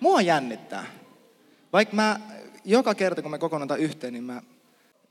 [0.00, 0.86] Mua jännittää.
[1.72, 2.20] Vaikka mä
[2.64, 4.42] joka kerta, kun me kokoonnutaan yhteen, niin mä,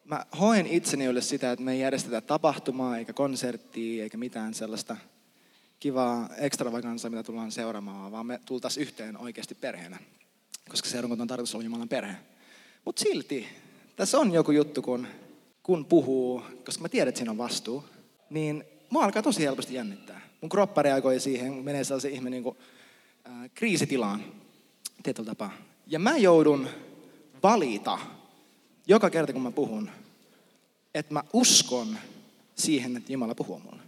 [0.05, 4.97] mä hoen itseni ylle sitä, että me ei järjestetä tapahtumaa, eikä konserttia, eikä mitään sellaista
[5.79, 9.99] kivaa ekstravagansaa, mitä tullaan seuraamaan, vaan me tultaisiin yhteen oikeasti perheenä.
[10.69, 12.15] Koska seurakunta on tarkoitus olla Jumalan perhe.
[12.85, 13.47] Mutta silti,
[13.95, 15.07] tässä on joku juttu, kun,
[15.63, 17.83] kun puhuu, koska mä tiedän, että siinä on vastuu,
[18.29, 20.21] niin mua alkaa tosi helposti jännittää.
[20.41, 22.57] Mun kroppa reagoi siihen, menee sellaisen ihme niin kuin,
[23.27, 24.38] äh, kriisitilaan
[25.03, 25.51] tietyllä tapaa.
[25.87, 26.67] Ja mä joudun
[27.43, 27.99] valita
[28.87, 29.89] joka kerta, kun mä puhun,
[30.93, 31.97] että mä uskon
[32.55, 33.81] siihen, että Jumala puhuu mulle.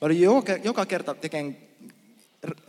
[0.00, 1.56] Mä joka, joka kerta tekemään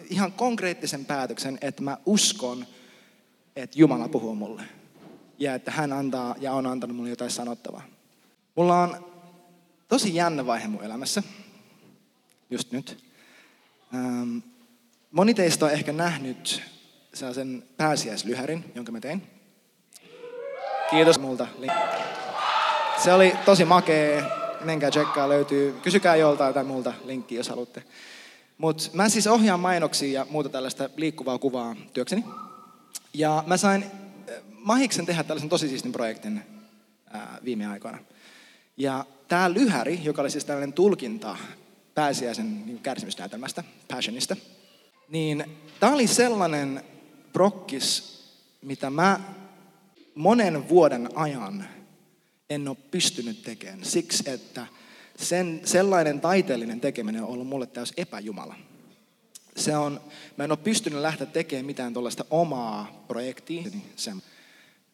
[0.09, 2.65] ihan konkreettisen päätöksen, että mä uskon,
[3.55, 4.63] että Jumala puhuu mulle.
[5.39, 7.83] Ja että hän antaa ja on antanut mulle jotain sanottavaa.
[8.55, 9.05] Mulla on
[9.87, 11.23] tosi jännä vaihe mun elämässä,
[12.49, 13.03] just nyt.
[13.95, 14.37] Ähm,
[15.11, 16.61] moni teistä on ehkä nähnyt
[17.13, 19.23] sellaisen pääsiäislyhärin, jonka mä tein.
[20.89, 21.47] Kiitos multa.
[23.03, 24.23] Se oli tosi makea.
[24.61, 25.75] Menkää tsekkaa, löytyy.
[25.83, 27.83] Kysykää joltain tai multa linkki, jos haluatte.
[28.57, 32.25] Mutta mä siis ohjaan mainoksia ja muuta tällaista liikkuvaa kuvaa työkseni.
[33.13, 33.85] Ja mä sain
[34.57, 36.41] mahiksen tehdä tällaisen tosi siistin projektin
[37.11, 37.97] ää, viime aikoina.
[38.77, 41.37] Ja tämä lyhäri, joka oli siis tällainen tulkinta
[41.95, 44.35] pääsiäisen kärsimysnäytelmästä, Passionista,
[45.09, 45.45] niin
[45.79, 46.83] tämä oli sellainen
[47.33, 48.19] prokkis,
[48.61, 49.19] mitä mä
[50.15, 51.67] monen vuoden ajan
[52.49, 53.85] en ole pystynyt tekemään.
[53.85, 54.67] Siksi, että
[55.19, 58.55] sen, sellainen taiteellinen tekeminen on ollut mulle täys epäjumala.
[59.57, 60.01] Se on,
[60.37, 63.63] mä en ole pystynyt lähteä tekemään mitään tuollaista omaa projektia.
[63.95, 64.21] Sen.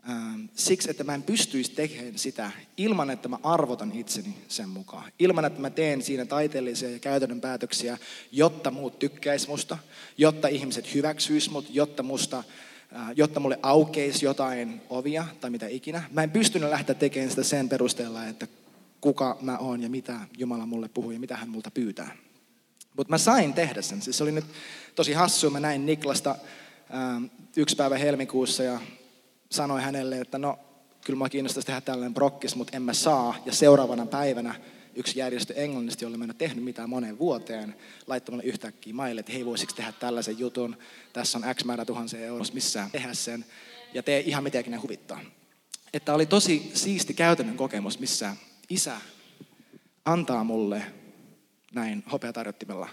[0.10, 5.12] Ähm, siksi, että mä en pystyisi tekemään sitä ilman, että mä arvotan itseni sen mukaan.
[5.20, 7.98] Ilman, että mä teen siinä taiteellisia ja käytännön päätöksiä,
[8.32, 9.78] jotta muut tykkäis musta,
[10.18, 12.44] jotta ihmiset hyväksyis mut, jotta, musta,
[12.96, 16.04] äh, jotta mulle aukeisi jotain ovia tai mitä ikinä.
[16.12, 18.48] Mä en pystynyt lähteä tekemään sitä sen perusteella, että
[19.02, 22.18] kuka mä oon ja mitä Jumala mulle puhuu ja mitä hän multa pyytää.
[22.98, 24.02] Mutta mä sain tehdä sen.
[24.02, 24.46] Siis se oli nyt
[24.96, 25.50] tosi hassu.
[25.50, 26.36] Mä näin Niklasta
[26.94, 28.80] ähm, yksi päivä helmikuussa ja
[29.52, 30.60] sanoi hänelle, että no,
[31.06, 33.36] kyllä mä kiinnostaisi tehdä tällainen brokkis, mutta en mä saa.
[33.46, 34.56] Ja seuraavana päivänä
[34.96, 37.76] yksi järjestö Englannista, jolle mä en ole tehnyt mitään moneen vuoteen,
[38.08, 40.78] laittoi mulle yhtäkkiä maille, että hei, voisiko tehdä tällaisen jutun,
[41.14, 43.46] tässä on X määrä tuhansia euroa, missään tehdä sen,
[43.94, 45.20] ja tee ihan mitenkin ne huvittaa.
[45.94, 48.36] Että oli tosi siisti käytännön kokemus, missä
[48.70, 48.98] isä
[50.06, 50.84] antaa mulle
[51.74, 52.90] näin hopeatarjottimella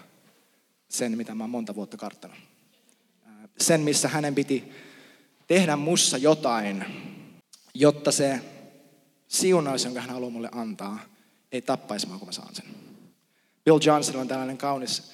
[0.89, 2.37] sen, mitä mä oon monta vuotta karttanut.
[3.61, 4.71] Sen, missä hänen piti
[5.47, 6.85] tehdä mussa jotain,
[7.73, 8.39] jotta se
[9.27, 10.99] siunaus, jonka hän haluaa mulle antaa,
[11.51, 12.65] ei tappaisi mua, kun mä saan sen.
[13.65, 15.11] Bill Johnson on tällainen kaunis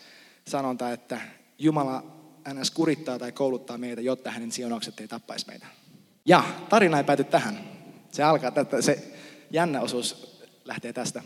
[0.48, 1.22] sanonta, että
[1.60, 2.04] Jumala
[2.54, 2.72] ns.
[2.72, 5.66] kurittaa tai kouluttaa meitä, jotta hänen siunaukset ei tappaisi meitä.
[6.26, 7.60] Ja tarina ei pääty tähän.
[8.12, 9.14] Se alkaa, että se
[9.52, 11.24] jännä osuus lähtee tästä.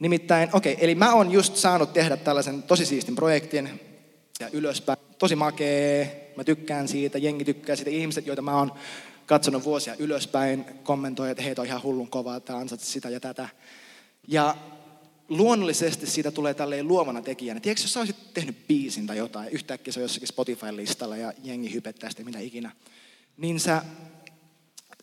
[0.00, 3.80] Nimittäin, okei, okay, eli mä oon just saanut tehdä tällaisen tosi siistin projektin
[4.40, 4.98] ja ylöspäin.
[5.18, 7.90] Tosi makee, Mä tykkään siitä, jengi tykkää siitä.
[7.90, 8.72] Ihmiset, joita mä oon
[9.26, 13.48] katsonut vuosia ylöspäin, kommentoi, että hei, on ihan hullun kova, että ansat sitä ja tätä.
[14.28, 14.56] Ja
[15.28, 17.60] luonnollisesti siitä tulee tälleen luovana tekijänä.
[17.60, 21.74] Tiedätkö, jos sä olisit tehnyt biisin tai jotain, yhtäkkiä se on jossakin Spotify-listalla ja jengi
[21.74, 22.70] hypettää sitä mitä ikinä,
[23.36, 23.82] niin sä,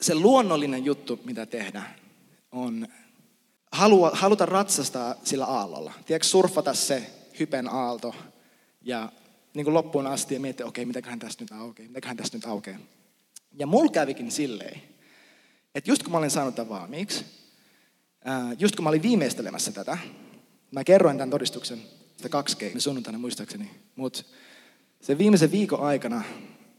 [0.01, 1.83] se luonnollinen juttu, mitä tehdä,
[2.51, 2.87] on
[3.71, 5.93] halua, haluta ratsastaa sillä aallolla.
[6.05, 8.15] Tiedätkö, surfata se hypen aalto
[8.81, 9.11] ja
[9.55, 12.45] niin kuin loppuun asti ja miettiä, okei, okay, mitäköhän tästä nyt aukeaa, mitäköhän tästä nyt
[12.45, 12.79] aukeaa.
[13.53, 14.81] Ja mulla kävikin silleen,
[15.75, 17.25] että just kun mä olin saanut tämän valmiiksi,
[18.59, 19.97] just kun mä olin viimeistelemässä tätä,
[20.71, 21.81] mä kerroin tämän todistuksen,
[22.17, 24.23] sitä kaksi keikkaa sunnuntaina muistaakseni, mutta
[25.01, 26.23] sen viimeisen viikon aikana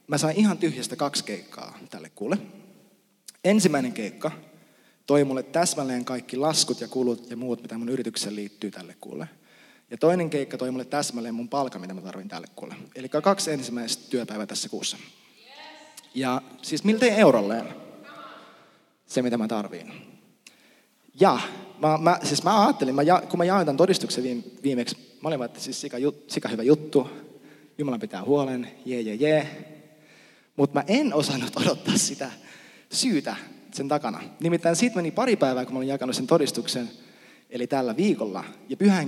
[0.06, 2.38] mä sain ihan tyhjästä kaksi keikkaa tälle kuule.
[3.44, 4.30] Ensimmäinen keikka
[5.06, 9.28] toi mulle täsmälleen kaikki laskut ja kulut ja muut, mitä mun yritykseen liittyy tälle kuule.
[9.90, 12.74] Ja toinen keikka toi mulle täsmälleen mun palkan, mitä mä tarvin tälle kuulle.
[12.94, 14.96] Eli kaksi ensimmäistä työpäivää tässä kuussa.
[16.14, 17.66] Ja siis miltei eurolleen
[19.06, 19.92] se, mitä mä tarviin.
[21.20, 21.38] Ja
[21.78, 25.42] mä, mä, siis mä ajattelin, mä ja, kun mä jaoin tämän todistuksen viimeksi, mä olin
[25.42, 27.10] että siis sika, jut, sika hyvä juttu,
[27.78, 29.72] Jumala pitää huolen, jee, jee, jee.
[30.56, 32.30] Mutta mä en osannut odottaa sitä
[32.92, 33.36] syytä
[33.72, 34.20] sen takana.
[34.40, 36.90] Nimittäin siitä meni pari päivää, kun mä olin jakanut sen todistuksen,
[37.50, 38.44] eli tällä viikolla.
[38.68, 39.06] Ja pyhän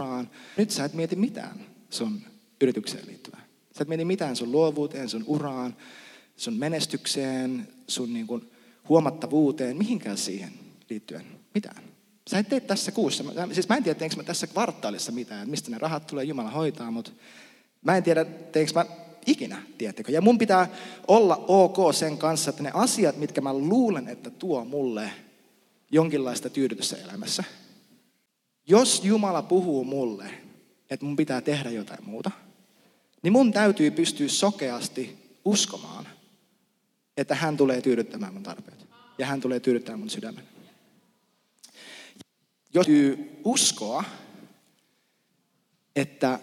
[0.56, 2.20] nyt sä et mieti mitään sun
[2.60, 3.44] yritykseen liittyvää.
[3.76, 5.76] Sä et mieti mitään sun luovuuteen, sun uraan,
[6.36, 8.50] sun menestykseen, sun niin kuin
[8.88, 10.52] huomattavuuteen, mihinkään siihen
[10.90, 11.24] liittyen.
[11.54, 11.82] Mitään.
[12.30, 13.24] Sä et tee tässä kuussa.
[13.52, 16.50] Siis mä en tiedä, teenkö mä tässä kvartaalissa mitään, että mistä ne rahat tulee, Jumala
[16.50, 17.10] hoitaa, mutta
[17.82, 18.86] mä en tiedä, teenkö mä
[19.26, 20.12] ikinä, tiedättekö.
[20.12, 20.68] Ja mun pitää
[21.08, 25.10] olla ok sen kanssa, että ne asiat, mitkä mä luulen, että tuo mulle
[25.90, 27.44] jonkinlaista tyydytystä elämässä.
[28.68, 30.30] Jos Jumala puhuu mulle,
[30.90, 32.30] että mun pitää tehdä jotain muuta,
[33.22, 36.08] niin mun täytyy pystyä sokeasti uskomaan,
[37.16, 38.86] että hän tulee tyydyttämään mun tarpeet.
[39.18, 40.44] Ja hän tulee tyydyttämään mun sydämen.
[42.74, 44.04] Jos täytyy uskoa,
[45.96, 46.38] että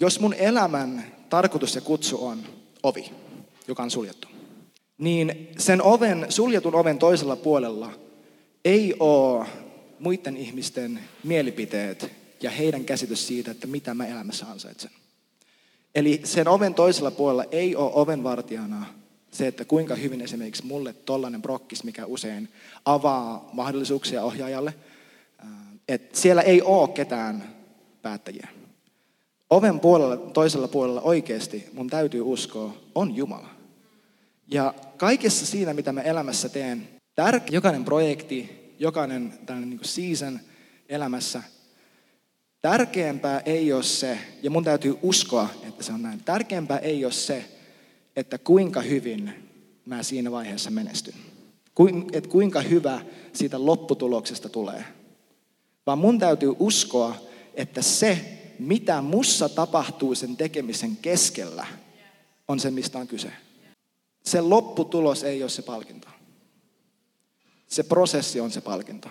[0.00, 2.42] jos mun elämän tarkoitus ja kutsu on
[2.82, 3.12] ovi,
[3.68, 4.28] joka on suljettu,
[4.98, 7.92] niin sen oven, suljetun oven toisella puolella
[8.64, 9.46] ei ole
[10.02, 14.90] muiden ihmisten mielipiteet ja heidän käsitys siitä, että mitä mä elämässä ansaitsen.
[15.94, 18.86] Eli sen oven toisella puolella ei ole ovenvartijana
[19.30, 22.48] se, että kuinka hyvin esimerkiksi mulle tollainen brokkis, mikä usein
[22.84, 24.74] avaa mahdollisuuksia ohjaajalle,
[25.88, 27.54] että siellä ei ole ketään
[28.02, 28.48] päättäjiä.
[29.50, 33.48] Oven puolella, toisella puolella oikeasti mun täytyy uskoa, on Jumala.
[34.48, 40.40] Ja kaikessa siinä, mitä mä elämässä teen, tärkeä, jokainen projekti, jokainen tällainen niin season
[40.88, 41.42] elämässä,
[42.62, 47.12] tärkeämpää ei ole se, ja mun täytyy uskoa, että se on näin, tärkeämpää ei ole
[47.12, 47.44] se,
[48.16, 49.34] että kuinka hyvin
[49.86, 51.14] mä siinä vaiheessa menestyn.
[52.12, 53.00] Että kuinka hyvä
[53.32, 54.84] siitä lopputuloksesta tulee.
[55.86, 57.16] Vaan mun täytyy uskoa,
[57.54, 61.66] että se, mitä mussa tapahtuu sen tekemisen keskellä,
[62.48, 63.32] on se, mistä on kyse.
[64.24, 66.08] Se lopputulos ei ole se palkinto.
[67.72, 69.08] Se prosessi on se palkinto.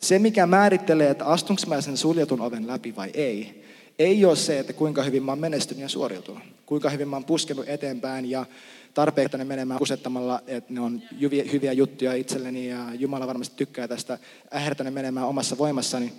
[0.00, 3.64] Se, mikä määrittelee, että astunko mä sen suljetun oven läpi vai ei,
[3.98, 6.42] ei ole se, että kuinka hyvin mä oon menestynyt ja suoriutunut.
[6.66, 8.46] Kuinka hyvin mä oon puskenut eteenpäin ja
[8.94, 13.88] tarpeita ne menemään kusettamalla, että ne on hyviä, hyviä juttuja itselleni ja Jumala varmasti tykkää
[13.88, 14.18] tästä
[14.54, 16.12] ähertäne menemään omassa voimassani.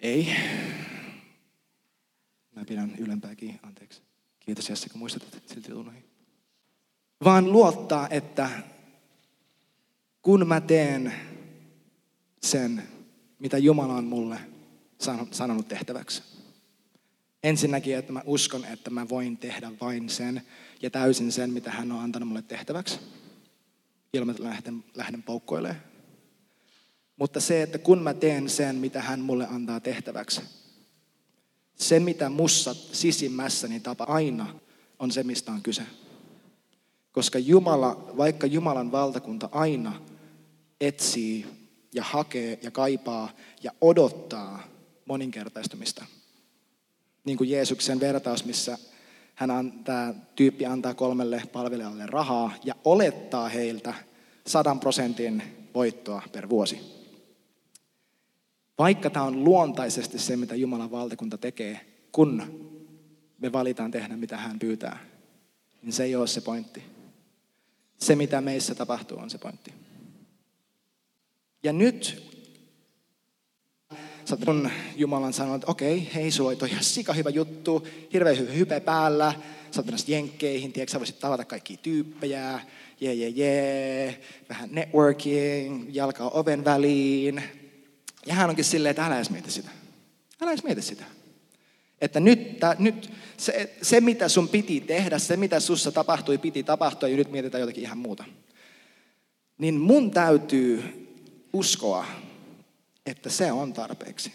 [0.00, 0.28] Ei.
[2.56, 4.02] Mä pidän ylempääkin, anteeksi.
[4.40, 6.04] Kiitos Jesse, kun muistutat silti tunnoihin.
[7.24, 8.50] Vaan luottaa, että
[10.22, 11.12] kun mä teen
[12.42, 12.82] sen,
[13.38, 14.38] mitä Jumala on mulle
[15.30, 16.22] sanonut tehtäväksi.
[17.42, 20.42] Ensinnäkin, että mä uskon, että mä voin tehdä vain sen
[20.82, 22.98] ja täysin sen, mitä hän on antanut mulle tehtäväksi.
[24.12, 25.82] Ilman, että lähden, lähden poukkoilemaan.
[27.16, 30.40] Mutta se, että kun mä teen sen, mitä hän mulle antaa tehtäväksi,
[31.76, 34.54] se, mitä mussa sisimmässäni tapa aina,
[34.98, 35.82] on se, mistä on kyse.
[37.12, 40.00] Koska Jumala, vaikka Jumalan valtakunta aina
[40.82, 41.46] etsii
[41.94, 43.30] ja hakee ja kaipaa
[43.62, 44.62] ja odottaa
[45.06, 46.04] moninkertaistumista.
[47.24, 48.78] Niin kuin Jeesuksen vertaus, missä
[49.34, 53.94] hän antaa, tyyppi antaa kolmelle palvelijalle rahaa ja olettaa heiltä
[54.46, 55.42] sadan prosentin
[55.74, 56.80] voittoa per vuosi.
[58.78, 61.80] Vaikka tämä on luontaisesti se, mitä Jumalan valtakunta tekee,
[62.12, 62.42] kun
[63.38, 64.98] me valitaan tehdä, mitä hän pyytää,
[65.82, 66.82] niin se ei ole se pointti.
[67.98, 69.81] Se, mitä meissä tapahtuu, on se pointti.
[71.62, 72.22] Ja nyt
[74.44, 78.80] kun Jumalan sanoo, että okei, hei, sulla toi ihan sika hyvä juttu, hirveän hyvä hype
[78.80, 79.34] päällä,
[79.70, 82.60] sä oot jenkkeihin, tiedätkö, sä voisit tavata kaikkia tyyppejä,
[83.00, 87.42] jee, jee, jee, vähän networking, jalkaa oven väliin,
[88.26, 89.70] ja hän onkin silleen, että älä edes mieti sitä.
[90.40, 91.04] Älä edes mieti sitä.
[92.00, 96.62] Että nyt, tää, nyt se, se, mitä sun piti tehdä, se, mitä sussa tapahtui, piti
[96.62, 98.24] tapahtua, ja nyt mietitään jotakin ihan muuta.
[99.58, 101.01] Niin mun täytyy
[101.52, 102.04] uskoa,
[103.06, 104.32] että se on tarpeeksi.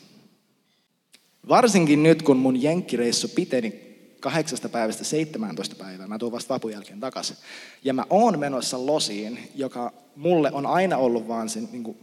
[1.50, 3.88] Varsinkin nyt, kun mun jenkkireissu piteni
[4.20, 6.08] kahdeksasta päivästä 17 päivää.
[6.08, 7.38] Mä tuun vasta vapun jälkeen takaisin.
[7.84, 11.98] Ja mä oon menossa losiin, joka mulle on aina ollut vaan sen niin kuin,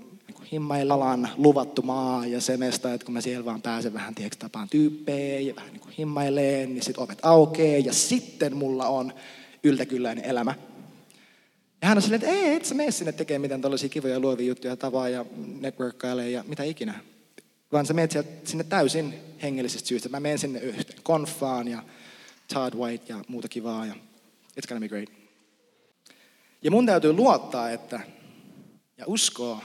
[0.52, 4.68] himmailalan luvattu maa ja se mesta, että kun mä siellä vaan pääsen vähän tiedätkö, tapaan
[4.68, 9.12] tyyppejä ja vähän niin kuin himmaileen, niin sitten ovet aukeaa ja sitten mulla on
[9.62, 10.54] yltäkylläinen elämä.
[11.84, 14.46] Ja hän on silleen, että ei, et sä mene sinne tekemään mitään tällaisia kivoja luovia
[14.46, 15.26] juttuja, tavaa ja
[15.60, 17.00] networkkailee ja mitä ikinä.
[17.72, 18.12] Vaan sä menet
[18.44, 20.08] sinne täysin hengellisestä syystä.
[20.08, 21.82] Mä menen sinne yhteen konfaan ja
[22.54, 23.94] Todd White ja muuta kivaa ja
[24.60, 25.08] it's gonna be great.
[26.62, 28.00] Ja mun täytyy luottaa, että
[28.96, 29.64] ja uskoa,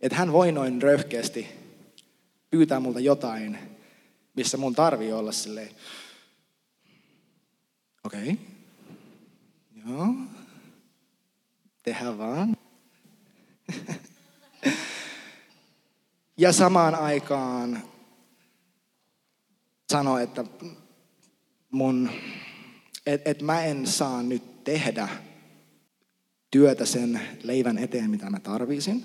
[0.00, 1.48] että hän voi noin röyhkeästi
[2.50, 3.58] pyytää multa jotain,
[4.36, 5.70] missä mun tarvii olla silleen,
[8.04, 8.36] okei, okay.
[9.86, 10.14] Joo.
[11.82, 12.56] Tehdään vaan.
[16.36, 17.82] ja samaan aikaan
[19.90, 20.44] sano, että
[21.70, 22.10] mun,
[23.06, 25.08] et, et mä en saa nyt tehdä
[26.50, 29.04] työtä sen leivän eteen, mitä mä tarvisin,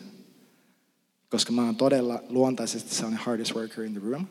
[1.29, 4.27] koska mä oon todella luontaisesti sellainen hardest worker in the room.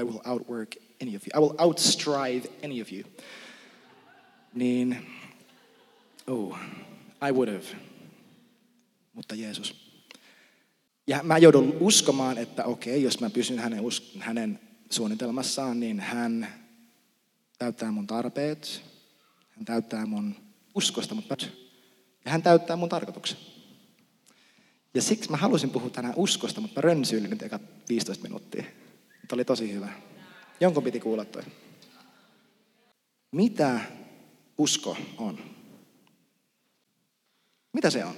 [0.00, 1.30] I will outwork any of you.
[1.34, 3.02] I will outstrive any of you.
[4.54, 5.06] Niin,
[6.26, 6.58] oh,
[7.28, 7.76] I would have.
[9.12, 9.84] Mutta Jeesus.
[11.06, 13.84] Ja mä joudun uskomaan, että okei, jos mä pysyn hänen,
[14.18, 16.48] hänen suunnitelmassaan, niin hän
[17.58, 18.82] täyttää mun tarpeet,
[19.50, 20.36] hän täyttää mun
[20.74, 21.36] uskosta, mutta
[22.24, 23.38] ja hän täyttää mun tarkoituksen.
[24.94, 28.62] Ja siksi mä halusin puhua tänään uskosta, mutta mä rönsyilin nyt eka 15 minuuttia.
[28.62, 29.88] Tämä oli tosi hyvä.
[30.60, 31.42] Jonkun piti kuulla toi.
[33.32, 33.80] Mitä
[34.58, 35.53] usko on?
[37.74, 38.14] Mitä se on?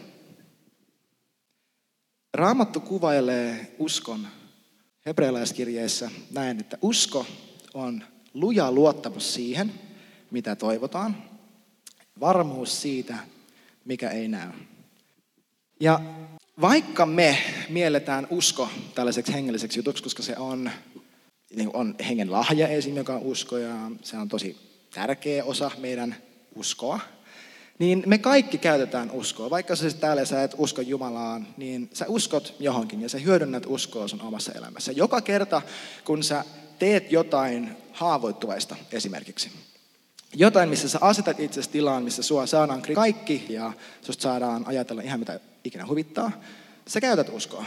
[2.34, 4.26] Raamattu kuvailee uskon
[5.06, 7.26] hebrealaiskirjeessä näin, että usko
[7.75, 9.72] on luja luottamus siihen,
[10.30, 11.25] mitä toivotaan,
[12.20, 13.18] varmuus siitä,
[13.84, 14.50] mikä ei näy.
[15.80, 16.00] Ja
[16.60, 20.70] vaikka me mielletään usko tällaiseksi hengelliseksi jutuksi, koska se on,
[21.56, 22.96] niin on hengen lahja esim.
[22.96, 24.56] joka on usko ja se on tosi
[24.94, 26.16] tärkeä osa meidän
[26.54, 27.00] uskoa,
[27.78, 29.50] niin me kaikki käytetään uskoa.
[29.50, 34.09] Vaikka sä täällä sä et usko Jumalaan, niin sä uskot johonkin ja sä hyödynnät uskoa
[34.09, 34.92] sun omassa elämässä.
[34.92, 35.62] Joka kerta,
[36.04, 36.45] kun sä
[36.78, 39.50] teet jotain haavoittuvaista esimerkiksi,
[40.35, 45.21] jotain, missä sä asetat itsesi tilaan, missä sua saadaan kaikki ja susta saadaan ajatella ihan
[45.21, 46.33] mitä ikinä huvittaa,
[46.87, 47.64] sä käytät uskoa.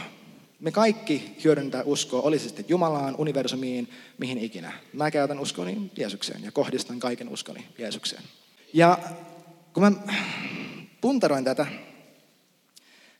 [0.60, 4.72] Me kaikki hyödyntää uskoa, oli se sitten Jumalaan, universumiin, mihin ikinä.
[4.92, 8.22] Mä käytän uskoni Jeesukseen ja kohdistan kaiken uskoni Jeesukseen.
[8.72, 8.98] Ja
[9.72, 9.92] kun mä
[11.00, 11.66] puntaroin tätä,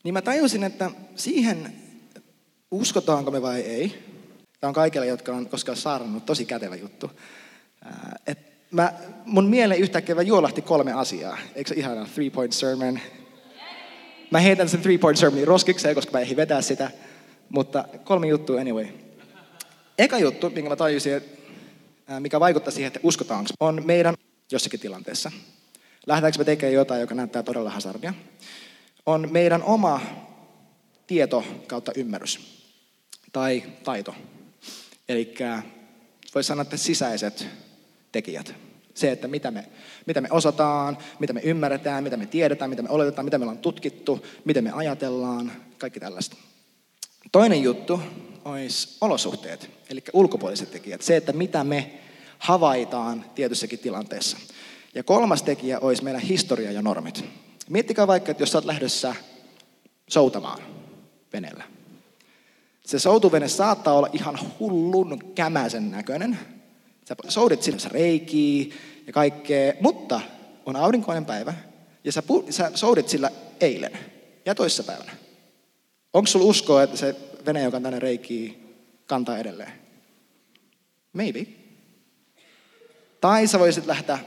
[0.03, 1.73] niin mä tajusin, että siihen
[2.71, 4.03] uskotaanko me vai ei.
[4.59, 7.11] Tämä on kaikille, jotka on koskaan saarannut, tosi kätevä juttu.
[8.27, 8.39] Et
[8.71, 8.93] mä,
[9.25, 11.37] mun mieleen yhtäkkiä juolahti kolme asiaa.
[11.55, 12.99] Eikö se ihana three point sermon?
[14.31, 16.91] Mä heitän sen three point sermonin roskikseen, koska mä eihin vetää sitä.
[17.49, 18.87] Mutta kolme juttua anyway.
[19.97, 21.21] Eka juttu, minkä mä tajusin,
[22.19, 24.15] mikä vaikuttaa siihen, että uskotaanko, on meidän
[24.51, 25.31] jossakin tilanteessa.
[26.07, 28.13] Lähdetäänkö me tekemään jotain, joka näyttää todella hazardia?
[29.05, 30.01] On meidän oma
[31.07, 32.39] tieto kautta ymmärrys
[33.33, 34.15] tai taito.
[35.09, 35.33] Eli
[36.35, 37.47] voisi sanoa, että sisäiset
[38.11, 38.55] tekijät.
[38.93, 39.65] Se, että mitä me,
[40.05, 43.57] mitä me osataan, mitä me ymmärretään, mitä me tiedetään, mitä me oletetaan, mitä me ollaan
[43.57, 46.35] tutkittu, mitä me ajatellaan, kaikki tällaista.
[47.31, 48.01] Toinen juttu
[48.45, 51.01] olisi olosuhteet, eli ulkopuoliset tekijät.
[51.01, 51.99] Se, että mitä me
[52.39, 54.37] havaitaan tietyssäkin tilanteessa.
[54.95, 57.25] Ja kolmas tekijä olisi meidän historia ja normit.
[57.69, 59.15] Miettikää vaikka, että jos sä oot lähdössä
[60.09, 60.59] soutamaan
[61.33, 61.63] veneellä.
[62.85, 66.39] Se soutuvene saattaa olla ihan hullun kämäsen näköinen.
[67.07, 68.73] Sä soudit sillä reikii
[69.07, 70.21] ja kaikkea, mutta
[70.65, 71.53] on aurinkoinen päivä
[72.03, 73.31] ja sä, pu- sä soudit sillä
[73.61, 73.97] eilen
[74.45, 75.11] ja toissapäivänä.
[76.13, 79.71] Onko sulla uskoa, että se vene, joka on tänne reikii, kantaa edelleen?
[81.13, 81.45] Maybe.
[83.21, 84.19] Tai sä voisit lähteä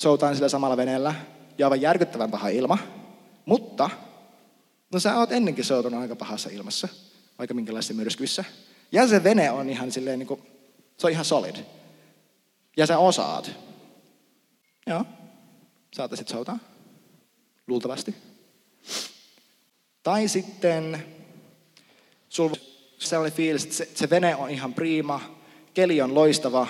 [0.00, 1.14] soutaan sillä samalla veneellä
[1.58, 2.78] ja aivan järkyttävän paha ilma,
[3.44, 3.90] mutta
[4.92, 6.88] no sä oot ennenkin soutunut aika pahassa ilmassa,
[7.38, 8.44] vaikka minkälaisessa myrskyissä.
[8.92, 10.42] Ja se vene on ihan silleen niin kuin,
[10.96, 11.56] se on ihan solid.
[12.76, 13.50] Ja sä osaat.
[14.86, 15.04] Joo,
[15.92, 16.58] saatasit soutaa.
[17.66, 18.14] Luultavasti.
[20.02, 21.04] Tai sitten
[22.28, 22.56] sulla
[22.98, 25.20] sellainen fiilis, että se, se vene on ihan priima,
[25.74, 26.66] keli on loistava,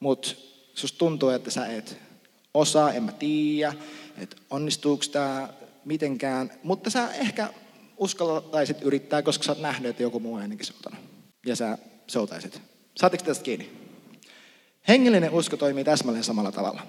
[0.00, 0.28] mutta
[0.74, 2.09] susta tuntuu, että sä et
[2.54, 3.74] osaa, en mä tiedä,
[4.18, 5.48] että onnistuuko tämä
[5.84, 7.48] mitenkään, mutta sä ehkä
[7.96, 11.00] uskaltaisit yrittää, koska sä oot nähnyt, että joku muu on ennenkin soutanut.
[11.46, 12.60] Ja sä soutaisit.
[12.96, 13.70] Saatteko tästä kiinni?
[14.88, 16.86] Hengellinen usko toimii täsmälleen samalla tavalla.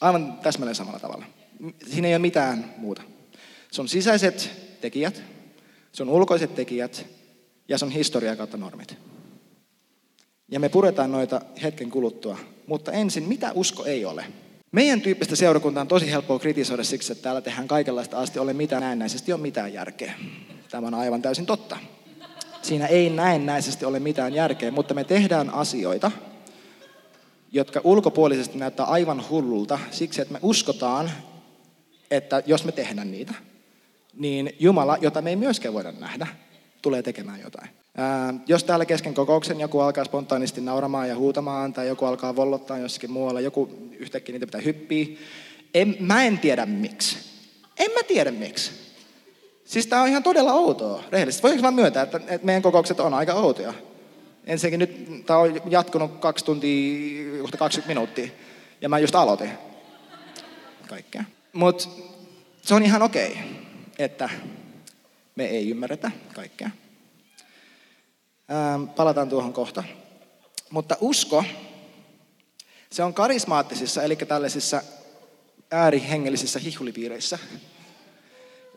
[0.00, 1.26] Aivan täsmälleen samalla tavalla.
[1.86, 3.02] Siinä ei ole mitään muuta.
[3.72, 4.50] Sun sisäiset
[4.80, 5.22] tekijät,
[5.92, 7.06] sun ulkoiset tekijät
[7.68, 8.96] ja sun historia kautta normit.
[10.48, 12.38] Ja me puretaan noita hetken kuluttua.
[12.66, 14.26] Mutta ensin, mitä usko ei ole?
[14.72, 18.82] Meidän tyyppistä seurakuntaa on tosi helppoa kritisoida siksi, että täällä tehdään kaikenlaista asti, ole mitään
[18.82, 20.14] näennäisesti ole mitään järkeä.
[20.70, 21.76] Tämä on aivan täysin totta.
[22.62, 26.10] Siinä ei näennäisesti ole mitään järkeä, mutta me tehdään asioita,
[27.52, 31.10] jotka ulkopuolisesti näyttää aivan hullulta siksi, että me uskotaan,
[32.10, 33.34] että jos me tehdään niitä,
[34.14, 36.26] niin Jumala, jota me ei myöskään voida nähdä,
[36.86, 37.70] tulee tekemään jotain.
[37.96, 42.78] Ää, jos täällä kesken kokouksen joku alkaa spontaanisti nauramaan ja huutamaan, tai joku alkaa vollottaa
[42.78, 45.06] jossakin muualla, joku yhtäkkiä niitä pitää hyppiä,
[45.74, 47.16] En, mä en tiedä miksi.
[47.78, 48.70] En mä tiedä miksi.
[49.64, 51.42] Siis tää on ihan todella outoa, rehellisesti.
[51.42, 53.74] Voinko mä myöntää, että, että meidän kokoukset on aika outoja?
[54.44, 58.28] Ensinnäkin nyt tää on jatkunut kaksi tuntia, 20 minuuttia.
[58.80, 59.50] Ja mä just aloitin
[60.88, 61.24] kaikkea.
[61.52, 61.88] Mutta
[62.62, 63.42] se on ihan okei, okay,
[63.98, 64.30] että
[65.36, 66.70] me ei ymmärretä kaikkea.
[68.50, 69.84] Ähm, palataan tuohon kohta.
[70.70, 71.44] Mutta usko,
[72.90, 74.82] se on karismaattisissa, eli tällaisissa
[75.70, 77.38] äärihengellisissä hihulipiireissä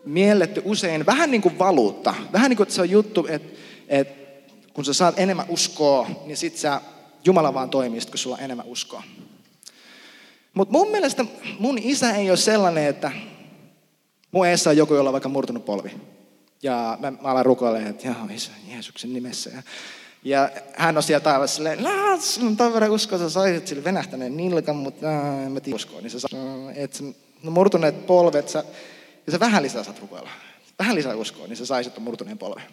[0.06, 2.16] mielletty usein vähän niin kuin valuutta.
[2.34, 4.14] Vähän niin kuin se on juttu, että, että
[4.74, 6.82] kun sä saat enemmän uskoa, niin sit sä,
[7.26, 9.04] Jumala vaan toimii, kun sulla on enemmän uskoa.
[10.54, 11.26] Mutta mun mielestä
[11.60, 13.12] mun isä ei ole sellainen, että
[14.32, 15.92] mun eessä on joku, jolla on vaikka murtunut polvi.
[16.64, 19.50] Ja mä, mä alan rukoilemaan, että joo, isä, Jeesuksen nimessä.
[19.50, 19.64] Ja,
[20.24, 24.76] ja hän on siellä taivaassa silleen, laas, mun toveri usko, sä saisit sille venähtäneen nilkan,
[24.76, 26.02] mutta äh, en mä tiedä uskoa.
[26.02, 27.04] Niin sä saa, että
[27.44, 28.64] no, murtuneet polvet, sä,
[29.26, 30.30] ja sä vähän lisää saat rukoilla.
[30.80, 32.64] Vähän lisää uskoa, niin sä saisit ton murtuneen polven.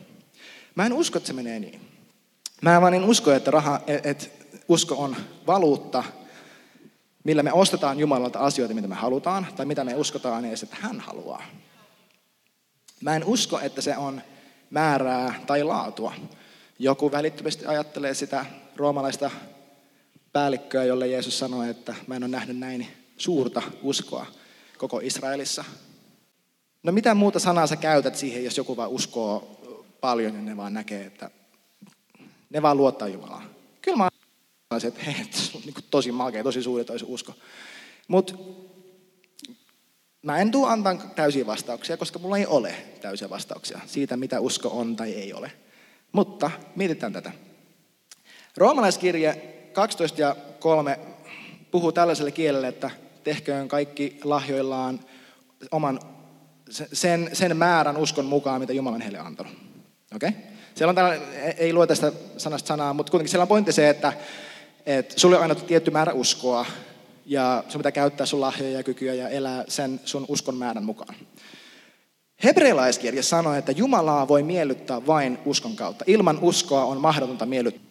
[0.75, 1.81] Mä en usko, että se menee niin.
[2.63, 4.27] Mä vaan en usko, että, raha, että
[4.69, 5.17] usko on
[5.47, 6.05] valuutta,
[7.25, 11.01] millä me ostetaan Jumalalta asioita, mitä me halutaan, tai mitä me uskotaan edes, että hän
[11.01, 11.43] haluaa.
[13.01, 14.23] Mä en usko, että se on
[14.71, 16.15] määrää tai laatua.
[16.79, 19.31] Joku välittömästi ajattelee sitä roomalaista
[20.33, 22.87] päällikköä, jolle Jeesus sanoi, että mä en ole nähnyt näin
[23.17, 24.27] suurta uskoa
[24.79, 25.65] koko Israelissa.
[26.83, 29.61] No mitä muuta sanaa sä käytät siihen, jos joku vaan uskoo
[30.01, 31.31] paljon ja ne vaan näkee, että
[32.51, 33.51] ne vaan luottaa Jumalaan.
[33.83, 34.09] Kyllä mä
[34.87, 35.15] että hei,
[35.55, 37.35] on niin tosi makea, tosi suuri toi usko.
[38.09, 38.35] Mutta
[40.27, 44.69] mä en tule antaa täysiä vastauksia, koska mulla ei ole täysiä vastauksia siitä, mitä usko
[44.69, 45.53] on tai ei ole.
[46.13, 47.33] Mutta mietitään tätä.
[48.57, 49.35] Roomalaiskirje
[49.73, 50.99] 12 ja 3
[51.71, 52.91] puhuu tällaiselle kielelle, että
[53.25, 55.01] tehköön kaikki lahjoillaan
[55.71, 56.01] oman
[56.93, 59.53] sen, sen määrän uskon mukaan, mitä Jumala on heille antanut.
[60.15, 60.29] Okei?
[60.29, 60.41] Okay?
[60.75, 64.13] Siellä on tällainen, ei lue tästä sanasta sanaa, mutta kuitenkin siellä on pointti se, että,
[64.87, 66.67] että sulle on aina tietty määrä uskoa,
[67.27, 71.15] ja sun pitää käyttää sun lahjoja ja kykyjä ja elää sen sun uskon määrän mukaan.
[72.45, 76.05] Hebrealaiskirja sanoo, että Jumalaa voi miellyttää vain uskon kautta.
[76.09, 77.87] Ilman uskoa on mahdotonta miellyttää.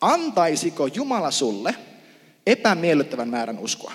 [0.00, 1.74] Antaisiko Jumala sulle
[2.46, 3.92] epämiellyttävän määrän uskoa?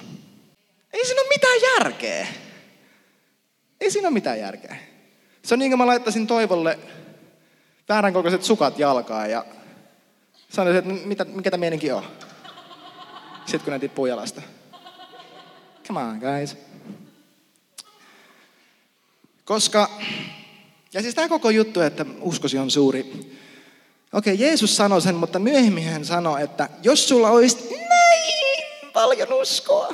[0.94, 2.28] Ei siinä ole mitään järkeä.
[3.82, 4.76] Ei siinä ole mitään järkeä.
[5.44, 6.80] Se on niin kuin mä laittaisin Toivolle
[7.90, 9.46] väärän kokoiset sukat jalkaan ja
[10.50, 12.04] sanoisin, että mitä, mikä tämä meininki on.
[13.46, 14.42] Sitten kun ne tippuu jalasta.
[15.88, 16.58] Come on, guys.
[19.46, 19.90] Koska,
[20.94, 23.34] ja siis tämä koko juttu, että uskosi on suuri.
[24.14, 29.94] Okei, Jeesus sanoi sen, mutta myöhemmin hän sanoi, että jos sulla olisi näin paljon uskoa,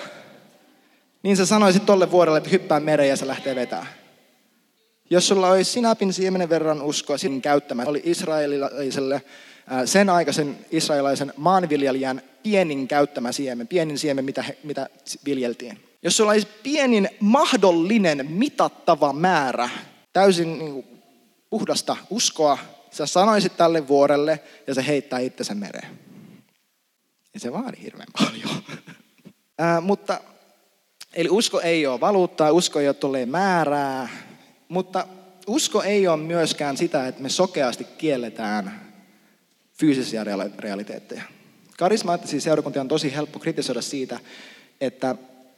[1.23, 3.85] niin sä sanoisit tolle vuodelle, että hyppää mereen ja se lähtee vetää.
[5.09, 9.21] Jos sulla olisi sinapin siemenen verran uskoa, sinun käyttämä oli israelilaiselle
[9.85, 14.89] sen aikaisen israelilaisen maanviljelijän pienin käyttämä siemen, pienin siemen, mitä, he, mitä
[15.25, 15.83] viljeltiin.
[16.03, 19.69] Jos sulla olisi pienin mahdollinen mitattava määrä
[20.13, 20.85] täysin niin kuin,
[21.49, 22.57] puhdasta uskoa,
[22.91, 25.99] sä sanoisit tälle vuorelle ja se heittää itsensä mereen.
[27.33, 28.63] Ja se vaadi hirveän paljon.
[29.57, 30.21] Ää, mutta,
[31.13, 34.09] eli usko ei ole valuuttaa, usko ei ole tulee määrää,
[34.67, 35.07] mutta
[35.47, 38.88] usko ei ole myöskään sitä, että me sokeasti kielletään
[39.79, 40.25] fyysisiä
[40.57, 41.23] realiteetteja.
[41.77, 44.19] Karismaattisia seurakuntia on tosi helppo kritisoida siitä,
[44.81, 45.15] että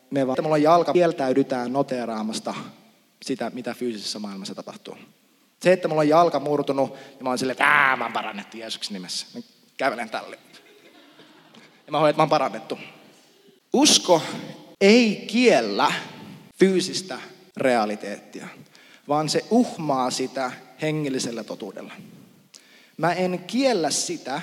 [0.10, 2.54] me vaan, mulla jalka kieltäydytään noteeraamasta
[3.22, 4.98] sitä, mitä fyysisessä maailmassa tapahtuu.
[5.62, 8.94] Se, että mulla on jalka murtunut ja mä oon silleen, että mä oon parannettu Jeesuksen
[8.94, 9.28] nimessä.
[9.36, 9.42] Mä
[9.78, 10.40] kävelen tälle.
[11.86, 12.78] Ja mä hoin, että mä oon parannettu.
[13.74, 14.22] Usko
[14.82, 15.92] ei kiellä
[16.60, 17.20] fyysistä
[17.58, 18.48] realiteettia,
[19.08, 21.94] vaan se uhmaa sitä hengellisellä totuudella.
[22.98, 24.42] Mä en kiellä sitä,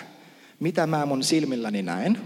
[0.60, 2.18] mitä mä mun silmilläni näen,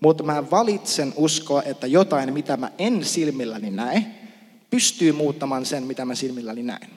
[0.00, 4.04] mutta mä valitsen uskoa, että jotain, mitä mä en silmilläni näe,
[4.70, 6.88] pystyy muuttamaan sen, mitä mä silmilläni näen.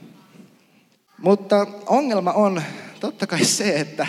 [1.17, 2.61] Mutta ongelma on
[2.99, 4.07] totta kai se, että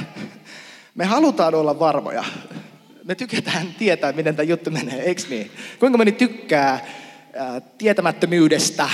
[0.94, 2.24] me halutaan olla varmoja.
[3.04, 5.50] Me tykätään tietää, miten tämä juttu menee, eikö niin?
[5.80, 6.86] Kuinka moni tykkää
[7.78, 8.90] tietämättömyydestä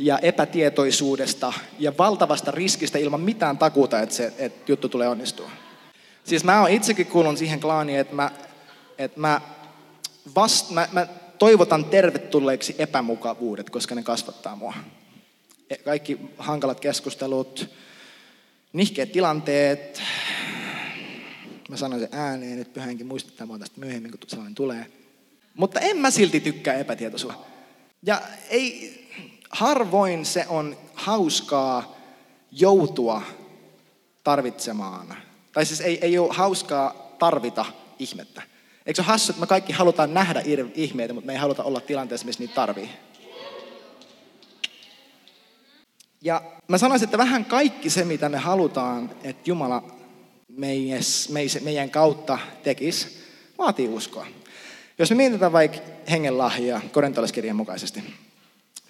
[0.00, 5.50] ja epätietoisuudesta ja valtavasta riskistä ilman mitään takuuta, että se että juttu tulee onnistua.
[6.24, 8.30] Siis mä oon itsekin kuulun siihen klaaniin, että mä,
[8.98, 9.40] että mä,
[10.34, 11.06] vast, mä, mä
[11.38, 14.74] toivotan tervetulleeksi epämukavuudet, koska ne kasvattaa mua.
[15.70, 17.68] E, kaikki hankalat keskustelut,
[18.72, 20.02] nihkeät tilanteet,
[21.68, 24.86] mä sanoin sen ääneen, että pyhänkin muistuttaa mua tästä myöhemmin, kun sellainen tulee.
[25.54, 27.46] Mutta en mä silti tykkää epätietoisuudesta.
[28.02, 29.00] Ja ei,
[29.50, 31.96] harvoin se on hauskaa
[32.52, 33.22] joutua
[34.24, 35.14] tarvitsemaan.
[35.52, 37.64] Tai siis ei, ei ole hauskaa tarvita
[37.98, 38.42] ihmettä.
[38.86, 40.42] Eikö se ole hassu, että me kaikki halutaan nähdä
[40.74, 42.90] ihmeitä, mutta me ei haluta olla tilanteessa, missä niitä tarvii.
[46.22, 49.82] Ja mä sanoisin, että vähän kaikki se, mitä me halutaan, että Jumala
[51.60, 53.20] meidän kautta tekisi,
[53.58, 54.26] vaatii uskoa.
[54.98, 55.78] Jos me mietitään vaikka
[56.10, 58.02] hengenlahjaa korintolaiskirjan mukaisesti,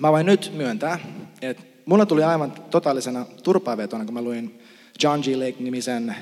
[0.01, 0.99] mä voin nyt myöntää,
[1.43, 4.61] että mulla tuli aivan totaalisena turpaavetona, kun mä luin
[5.03, 5.27] John G.
[5.27, 6.17] Lake-nimisen äh,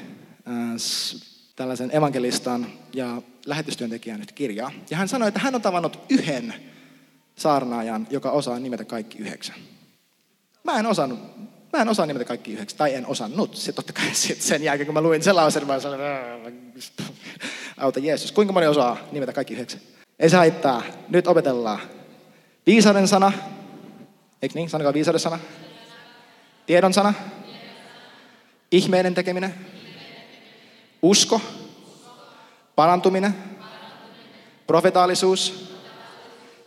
[1.56, 4.70] tällaisen evankelistan ja lähetystyöntekijän kirjaa.
[4.90, 6.54] Ja hän sanoi, että hän on tavannut yhden
[7.36, 9.56] saarnaajan, joka osaa nimetä kaikki yhdeksän.
[10.64, 11.18] Mä en osannut,
[11.72, 13.56] mä en osaa nimetä kaikki yhdeksän, tai en osannut.
[13.56, 16.00] Se totta kai sit sen jälkeen, kun mä luin sen lauseen, mä sanoin,
[17.76, 18.32] auta Jeesus.
[18.32, 19.80] Kuinka moni osaa nimetä kaikki yhdeksän?
[20.18, 20.82] Ei se haittaa.
[21.08, 21.80] Nyt opetellaan.
[22.66, 23.32] Viisauden sana.
[24.42, 24.70] Eikö niin?
[24.70, 25.38] Sanokaa viisauden sana.
[26.66, 27.14] Tiedon sana.
[28.70, 29.54] Ihmeiden tekeminen.
[31.02, 31.40] Usko.
[32.76, 33.34] Parantuminen.
[34.66, 35.74] Profetaalisuus.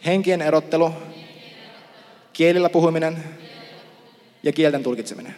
[0.05, 0.93] Henkien erottelu.
[2.33, 3.23] Kielillä puhuminen.
[4.43, 5.35] Ja kielten tulkitseminen.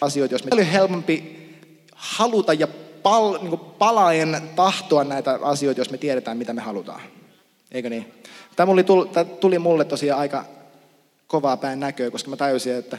[0.00, 1.36] Asioita, jos me oli helpompi
[1.94, 2.68] haluta ja
[3.02, 7.00] pal, niin palaen tahtoa näitä asioita, jos me tiedetään, mitä me halutaan.
[7.72, 8.14] Eikö niin?
[8.56, 9.06] Tämä tuli,
[9.40, 10.44] tuli mulle tosiaan aika
[11.26, 12.98] kovaa päin näköä, koska mä tajusin, että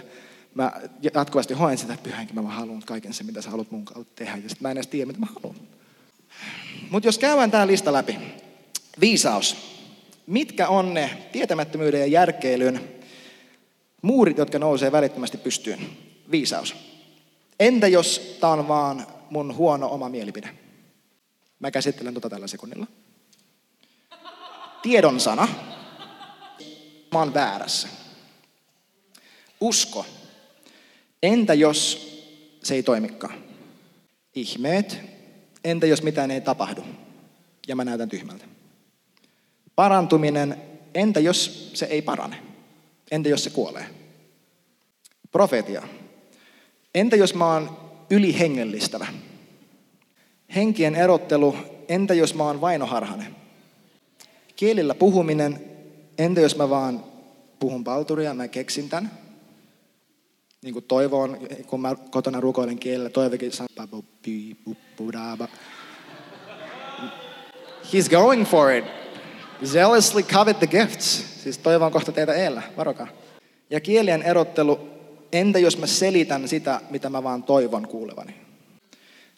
[0.53, 0.71] mä
[1.13, 4.37] jatkuvasti hoen sitä pyhänkin, mä haluan kaiken sen, mitä sä haluat mun kautta tehdä.
[4.37, 5.55] Ja sitten mä en edes tiedä, mitä mä haluan.
[6.89, 8.17] Mutta jos käydään tämä lista läpi.
[8.99, 9.57] Viisaus.
[10.27, 12.89] Mitkä on ne tietämättömyyden ja järkeilyn
[14.01, 15.79] muurit, jotka nousee välittömästi pystyyn?
[16.31, 16.75] Viisaus.
[17.59, 20.49] Entä jos tämä on vaan mun huono oma mielipide?
[21.59, 22.87] Mä käsittelen tota tällä sekunnilla.
[24.81, 25.47] Tiedon sana.
[27.13, 27.87] Mä oon väärässä.
[29.61, 30.05] Usko.
[31.23, 32.07] Entä jos
[32.63, 33.43] se ei toimikaan?
[34.35, 34.97] Ihmeet.
[35.63, 36.83] Entä jos mitään ei tapahdu
[37.67, 38.45] ja mä näytän tyhmältä?
[39.75, 40.61] Parantuminen.
[40.93, 42.43] Entä jos se ei parane?
[43.11, 43.85] Entä jos se kuolee?
[45.31, 45.87] Profetia.
[46.95, 47.77] Entä jos mä oon
[48.09, 49.07] ylihengellistävä?
[50.55, 51.57] Henkien erottelu.
[51.87, 53.35] Entä jos mä oon vainoharhanen?
[54.55, 55.61] Kielillä puhuminen.
[56.17, 57.03] Entä jos mä vaan
[57.59, 59.26] puhun palturia, mä keksin tämän?
[60.67, 64.03] Niin kuin toivoon, kun mä kotona rukoilen kielellä, toivokin sanoo,
[67.93, 68.86] He's going for it.
[69.65, 71.25] Zealously covet the gifts.
[71.43, 73.08] Siis toivon kohta teitä eellä, varokaa.
[73.69, 74.80] Ja kielien erottelu,
[75.32, 78.36] entä jos mä selitän sitä, mitä mä vaan toivon kuulevani?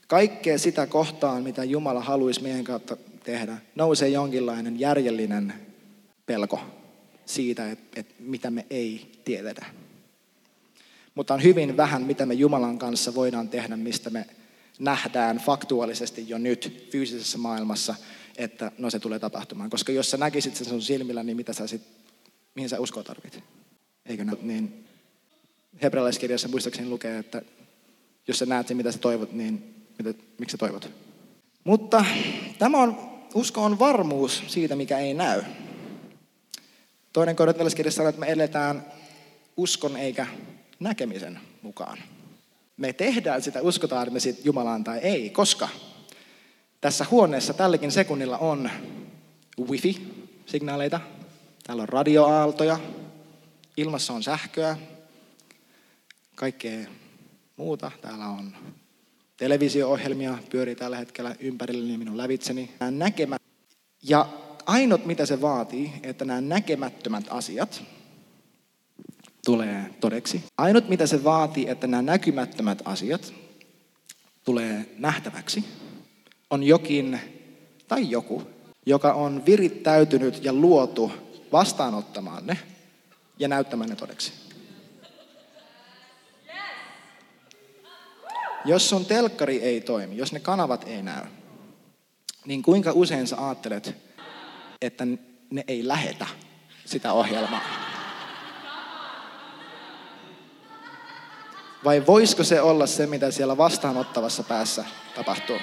[0.08, 5.54] Kaikkea sitä kohtaan, mitä Jumala haluaisi meidän kautta tehdä, nousee jonkinlainen järjellinen
[6.26, 6.60] pelko
[7.26, 9.66] siitä, että, että mitä me ei tiedetä.
[11.20, 14.26] Mutta on hyvin vähän, mitä me Jumalan kanssa voidaan tehdä, mistä me
[14.80, 17.96] nähdään faktuaalisesti jo nyt fyysisessä maailmassa,
[18.38, 19.70] että no se tulee tapahtumaan.
[19.70, 21.82] Koska jos sä näkisit sen sun silmillä, niin mitä sä sit,
[22.56, 23.44] mihin sä uskoa tarvit?
[24.06, 24.86] Eikö niin?
[25.82, 27.42] Hebrealaiskirjassa muistaakseni lukee, että
[28.28, 30.92] jos sä näet sen, mitä sä toivot, niin mitä, miksi sä toivot?
[31.64, 32.06] Mutta
[32.60, 32.98] tämä on,
[33.34, 35.42] usko on varmuus siitä, mikä ei näy.
[37.14, 38.86] Toinen korintolaiskirjassa sanoo, että me eletään
[39.58, 40.28] uskon eikä
[40.80, 41.98] näkemisen mukaan.
[42.78, 45.70] Me tehdään sitä, uskotaan me siitä Jumalaan tai ei, koska
[46.82, 48.70] tässä huoneessa tälläkin sekunnilla on
[49.62, 51.00] wifi-signaaleita,
[51.64, 52.80] täällä on radioaaltoja,
[53.78, 54.78] ilmassa on sähköä,
[56.36, 56.88] kaikkea
[57.58, 57.92] muuta.
[58.02, 58.56] Täällä on
[59.38, 62.72] televisio-ohjelmia, pyörii tällä hetkellä ympärilleni minun lävitseni.
[62.80, 63.38] Nämä näkemä...
[64.04, 64.30] Ja
[64.66, 67.84] ainut mitä se vaatii, että nämä näkemättömät asiat,
[69.46, 70.44] tulee todeksi.
[70.58, 73.34] Ainut mitä se vaatii, että nämä näkymättömät asiat
[74.44, 75.64] tulee nähtäväksi,
[76.50, 77.20] on jokin
[77.88, 78.44] tai joku,
[78.86, 81.12] joka on virittäytynyt ja luotu
[81.52, 82.58] vastaanottamaan ne
[83.40, 84.32] ja näyttämään ne todeksi.
[88.66, 91.26] Jos sun telkkari ei toimi, jos ne kanavat ei näy,
[92.46, 93.96] niin kuinka usein sä ajattelet,
[94.82, 95.08] että
[95.50, 96.28] ne ei lähetä
[96.86, 97.89] sitä ohjelmaa?
[101.84, 105.58] Vai voisiko se olla se, mitä siellä vastaanottavassa päässä tapahtuu?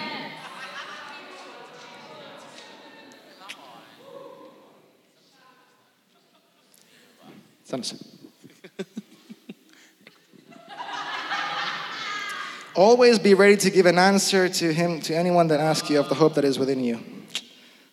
[7.64, 7.96] Sano se.
[12.76, 16.08] Always be ready to give an answer to him, to anyone that asks you of
[16.08, 17.00] the hope that is within you.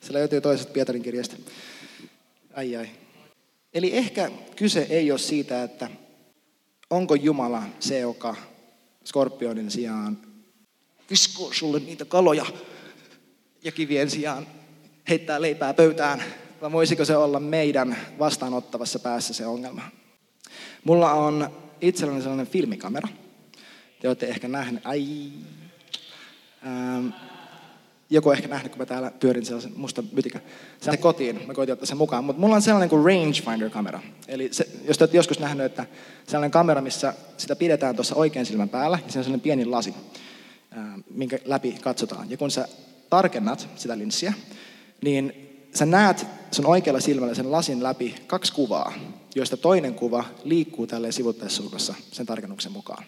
[0.02, 1.36] Se löytyy toisesta Pietarin kirjasta.
[2.54, 2.90] Ai ai.
[3.74, 5.90] Eli ehkä kyse ei ole siitä, että
[6.94, 8.36] onko Jumala se, joka
[9.06, 10.18] skorpionin sijaan
[11.10, 12.46] viskoo sulle niitä kaloja
[13.64, 14.48] ja kivien sijaan
[15.10, 16.24] heittää leipää pöytään,
[16.62, 19.82] vai voisiko se olla meidän vastaanottavassa päässä se ongelma?
[20.84, 21.50] Mulla on
[21.82, 23.08] itselläni sellainen filmikamera.
[24.02, 25.32] Te olette ehkä nähneet, ai,
[26.68, 27.08] ähm,
[28.10, 30.40] joku ehkä nähnyt, kun mä täällä pyörin sellaisen musta mytikä.
[30.82, 32.24] Se kotiin, mä koitin ottaa sen mukaan.
[32.24, 34.00] Mutta mulla on sellainen kuin rangefinder-kamera.
[34.28, 35.86] Eli se, jos te olette joskus nähnyt, että
[36.28, 39.94] sellainen kamera, missä sitä pidetään tuossa oikean silmän päällä, ja se on sellainen pieni lasi,
[41.14, 42.32] minkä läpi katsotaan.
[42.32, 42.68] Ja kun sä
[43.10, 44.34] tarkennat sitä linssiä,
[45.02, 48.94] niin sä näet sun oikealla silmällä sen lasin läpi kaksi kuvaa,
[49.36, 53.04] joista toinen kuva liikkuu tälleen sivuttaissulkassa sen tarkennuksen mukaan.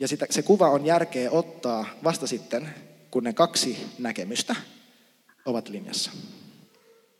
[0.00, 2.74] Ja sitä, se kuva on järkeä ottaa vasta sitten,
[3.10, 4.56] kun ne kaksi näkemystä
[5.46, 6.10] ovat linjassa.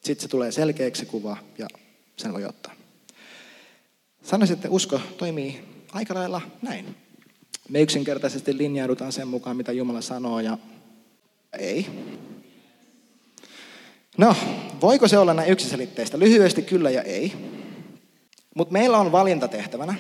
[0.01, 1.69] Sitten se tulee selkeäksi se kuva ja
[2.17, 2.75] sen voi ottaa.
[4.23, 6.97] Sanoisin, että usko toimii aika lailla näin.
[7.69, 10.59] Me yksinkertaisesti linjaudutaan sen mukaan, mitä Jumala sanoo ja
[11.59, 11.87] ei.
[14.17, 14.37] No,
[14.81, 16.19] voiko se olla näin yksiselitteistä?
[16.19, 17.33] Lyhyesti kyllä ja ei.
[18.55, 19.95] Mutta meillä on valinta tehtävänä.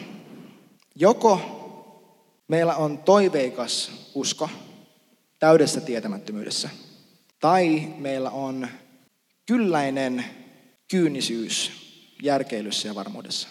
[0.95, 1.41] Joko
[2.49, 4.51] meillä on toiveikas usko
[5.39, 6.69] täydessä tietämättömyydessä,
[7.41, 8.69] tai meillä on
[9.47, 10.25] kylläinen
[10.91, 11.73] kyynisyys
[12.23, 13.49] järkeilyssä ja varmuudessa.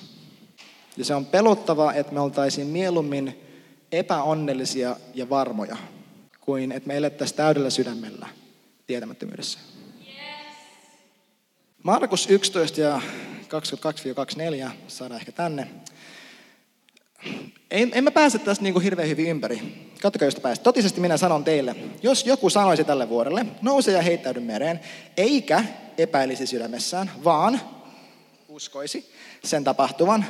[0.98, 3.42] Ja se on pelottavaa, että me oltaisiin mieluummin
[3.92, 5.78] epäonnellisia ja varmoja,
[6.42, 8.28] kuin että me elettäisiin täydellä sydämellä
[8.88, 9.60] tietämättömyydessä.
[11.84, 13.02] Markus 11 ja
[14.68, 15.68] 22-24, saadaan ehkä tänne.
[17.72, 19.62] En, en mä pääse tästä niin kuin hirveän hyvin ympäri.
[20.02, 20.64] Katsokaa, jos pääset.
[20.64, 24.80] Totisesti minä sanon teille, jos joku sanoisi tälle vuorelle, nouse ja heittäydy mereen,
[25.18, 25.64] eikä
[25.98, 27.62] epäilisi sydämessään, vaan
[28.48, 29.12] uskoisi
[29.44, 30.26] sen tapahtuvan,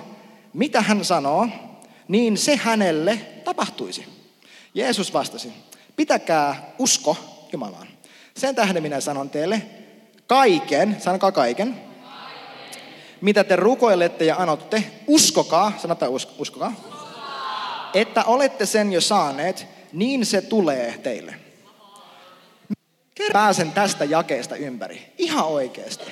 [0.53, 1.47] mitä hän sanoo,
[2.07, 4.05] niin se hänelle tapahtuisi.
[4.73, 5.53] Jeesus vastasi,
[5.95, 7.17] pitäkää usko
[7.51, 7.87] Jumalaan.
[8.37, 9.61] Sen tähden minä sanon teille,
[10.27, 11.81] kaiken, sanokaa kaiken,
[13.21, 16.96] mitä te rukoilette ja anotte, uskokaa, sanotaan uskokaa,
[18.01, 21.35] että olette sen jo saaneet, niin se tulee teille.
[23.33, 25.13] Pääsen tästä jakeesta ympäri.
[25.17, 26.11] Ihan oikeasti.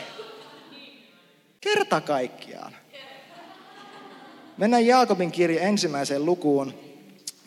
[1.61, 2.75] Kerta kaikkiaan.
[4.57, 6.73] Mennään Jaakobin kirja ensimmäiseen lukuun.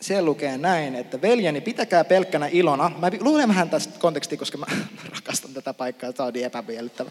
[0.01, 2.93] Se lukee näin, että veljeni, pitäkää pelkkänä ilona.
[2.99, 4.67] Mä luulen vähän tästä kontekstia, koska mä
[5.15, 7.11] rakastan tätä paikkaa, tämä on niin epämiellyttävä.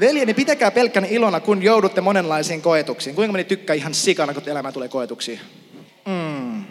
[0.00, 3.16] Veljeni, pitäkää pelkkänä ilona, kun joudutte monenlaisiin koetuksiin.
[3.16, 5.40] Kuinka moni tykkää ihan sikana, kun elämään tulee koetuksiin?
[6.08, 6.64] Mm.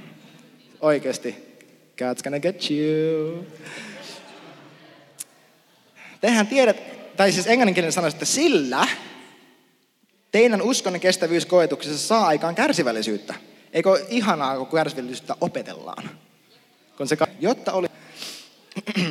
[0.82, 1.36] Oikeasti.
[1.98, 3.46] God's gonna get you.
[6.22, 6.78] Tehän tiedät,
[7.18, 8.88] tai siis englanninkielinen sanoisi, että sillä
[10.32, 13.34] teidän uskonnon kestävyys koetuksessa saa aikaan kärsivällisyyttä.
[13.74, 16.10] Eikö ole ihanaa, kun kärsivällisyyttä opetellaan?
[16.98, 17.88] Kun se, jotta oli...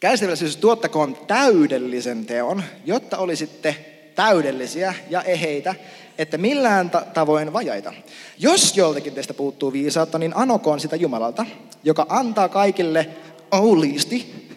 [0.00, 3.76] Kärsivällisyys tuottakoon täydellisen teon, jotta olisitte
[4.14, 5.74] täydellisiä ja eheitä,
[6.18, 7.92] että millään ta- tavoin vajaita.
[8.38, 11.46] Jos joltakin teistä puuttuu viisautta, niin anokoon sitä Jumalalta,
[11.84, 13.08] joka antaa kaikille
[13.52, 14.48] ouliisti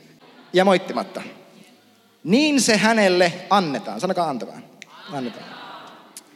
[0.54, 1.22] ja moittimatta.
[2.24, 4.02] Niin se hänelle annetaan.
[4.02, 4.64] Sanokaa antamaan.
[5.12, 5.46] Annetaan.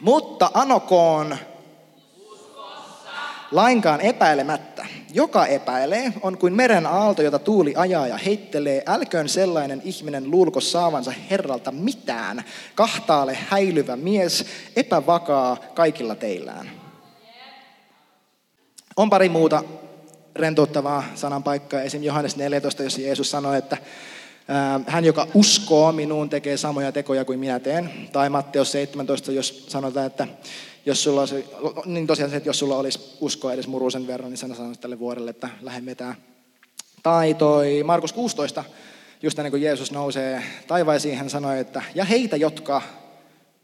[0.00, 1.36] Mutta anokoon
[3.50, 4.86] lainkaan epäilemättä.
[5.14, 8.82] Joka epäilee on kuin meren aalto, jota tuuli ajaa ja heittelee.
[8.86, 12.44] Älköön sellainen ihminen luulko saavansa Herralta mitään.
[12.74, 14.46] Kahtaalle häilyvä mies,
[14.76, 16.70] epävakaa kaikilla teillään.
[18.96, 19.64] On pari muuta
[20.36, 21.82] rentouttavaa sananpaikkaa.
[21.82, 22.02] Esim.
[22.02, 23.76] Johannes 14, jossa Jeesus sanoi, että
[24.86, 27.90] hän, joka uskoo minuun, tekee samoja tekoja kuin minä teen.
[28.12, 30.28] Tai Matteus 17, jos sanotaan, että
[30.86, 31.44] jos sulla olisi,
[31.84, 34.98] niin tosiaan se, että jos sulla olisi uskoa edes murusen verran, niin sä sanoisit tälle
[34.98, 36.16] vuorelle, että lähde metään.
[37.02, 38.64] Tai toi Markus 16,
[39.22, 42.82] just ennen kuin Jeesus nousee taivaisiin, hän sanoi, että ja heitä, jotka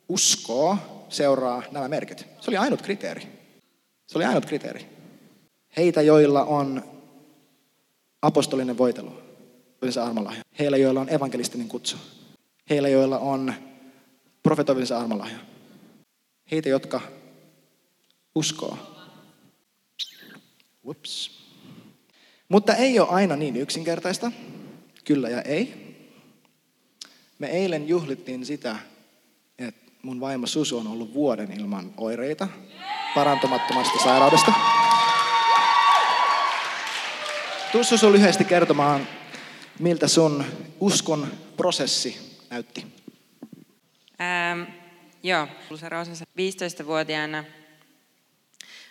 [0.09, 0.77] uskoo,
[1.09, 2.27] seuraa nämä merkit.
[2.41, 3.23] Se oli ainut kriteeri.
[4.07, 4.87] Se oli ainut kriteeri.
[5.77, 6.85] Heitä, joilla on
[8.23, 9.13] apostolinen voitelu,
[9.91, 10.43] se armolahja.
[10.59, 11.97] Heillä, joilla on evankelistinen kutsu.
[12.71, 13.55] Heillä, joilla on
[14.43, 15.39] profetoivisen armolahja
[16.51, 17.01] heitä, jotka
[18.35, 18.79] uskoo.
[20.85, 21.41] Whoops.
[22.49, 24.33] Mutta ei ole aina niin yksinkertaista.
[25.05, 25.91] Kyllä ja ei.
[27.39, 28.77] Me eilen juhlittiin sitä,
[29.59, 32.49] että mun vaimo Susu on ollut vuoden ilman oireita
[33.15, 34.53] parantumattomasta sairaudesta.
[37.73, 39.09] Tuu Susu lyhyesti kertomaan,
[39.79, 40.45] miltä sun
[40.81, 42.87] uskon prosessi näytti?
[44.21, 44.80] Ähm,
[45.23, 47.45] joo, ulceroosa 15-vuotiaana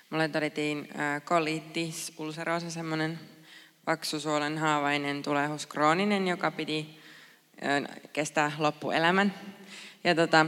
[0.10, 3.20] mulle todettiin äh, koliittis ulceroosa, semmoinen
[3.86, 7.00] paksusuolen haavainen tulehus krooninen, joka piti
[7.66, 9.34] äh, kestää loppuelämän.
[10.04, 10.46] Ja tota,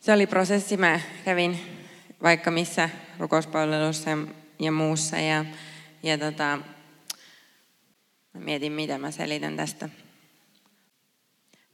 [0.00, 1.60] se oli prosessi, mä kävin
[2.22, 4.10] vaikka missä rukouspalvelussa
[4.58, 5.44] ja muussa ja,
[6.02, 6.58] ja tota,
[8.34, 9.88] mä mietin, mitä mä selitän tästä.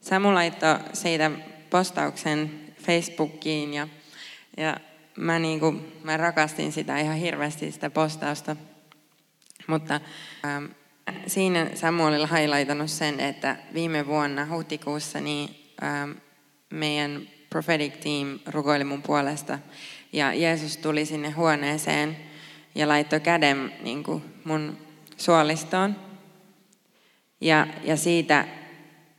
[0.01, 1.31] Samu laittoi siitä
[1.71, 3.89] postauksen Facebookiin ja,
[4.57, 4.77] ja
[5.17, 8.57] mä, niinku, mä rakastin sitä ihan hirveästi sitä postausta.
[9.67, 10.01] Mutta
[10.45, 10.65] ähm,
[11.27, 16.11] siinä Samu oli highlightannut sen, että viime vuonna huhtikuussa niin, ähm,
[16.71, 19.59] meidän prophetic team rukoili mun puolesta.
[20.13, 22.17] Ja Jeesus tuli sinne huoneeseen
[22.75, 24.79] ja laittoi käden niin kuin mun
[25.17, 25.97] suolistoon.
[27.41, 28.45] Ja, ja siitä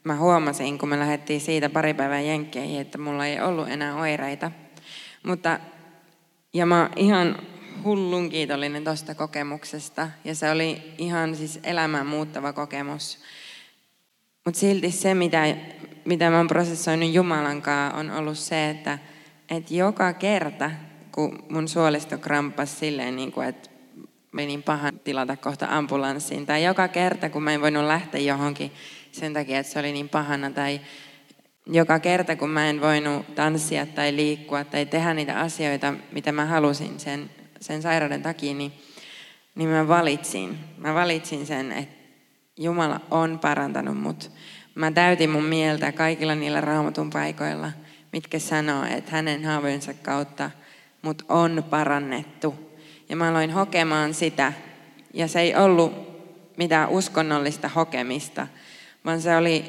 [0.08, 4.52] mä huomasin, kun me lähdettiin siitä pari päivää jenkkeihin, että mulla ei ollut enää oireita.
[5.24, 5.60] Mutta,
[6.54, 7.36] ja mä ihan
[7.84, 10.10] hullun kiitollinen tuosta kokemuksesta.
[10.24, 13.20] Ja se oli ihan siis elämän muuttava kokemus.
[14.46, 15.56] Mutta silti se, mitä,
[16.06, 19.00] mitä mä oon prosessoinut Jumalan kanssa, on ollut se, että,
[19.50, 20.72] että joka kerta,
[21.12, 23.70] kun mun suolisto kramppasi silleen, niin kuin, että
[24.32, 28.72] menin pahan tilata kohta ambulanssiin, tai joka kerta, kun mä en voinut lähteä johonkin
[29.12, 30.82] sen takia, että se oli niin pahana, tai
[31.66, 36.46] joka kerta, kun mä en voinut tanssia tai liikkua tai tehdä niitä asioita, mitä mä
[36.46, 38.72] halusin sen, sen sairauden takia, niin,
[39.56, 40.58] niin mä valitsin.
[40.78, 41.96] Mä valitsin sen, että
[42.58, 44.32] Jumala on parantanut mut.
[44.76, 47.72] Mä täytin mun mieltä kaikilla niillä raamatun paikoilla,
[48.14, 50.52] mitkä sanoo, että hänen haavojensa kautta
[51.02, 52.56] mut on parannettu.
[53.10, 54.54] Ja mä aloin hokemaan sitä.
[55.14, 55.94] Ja se ei ollut
[56.58, 58.48] mitään uskonnollista hokemista,
[59.08, 59.66] vaan se oli,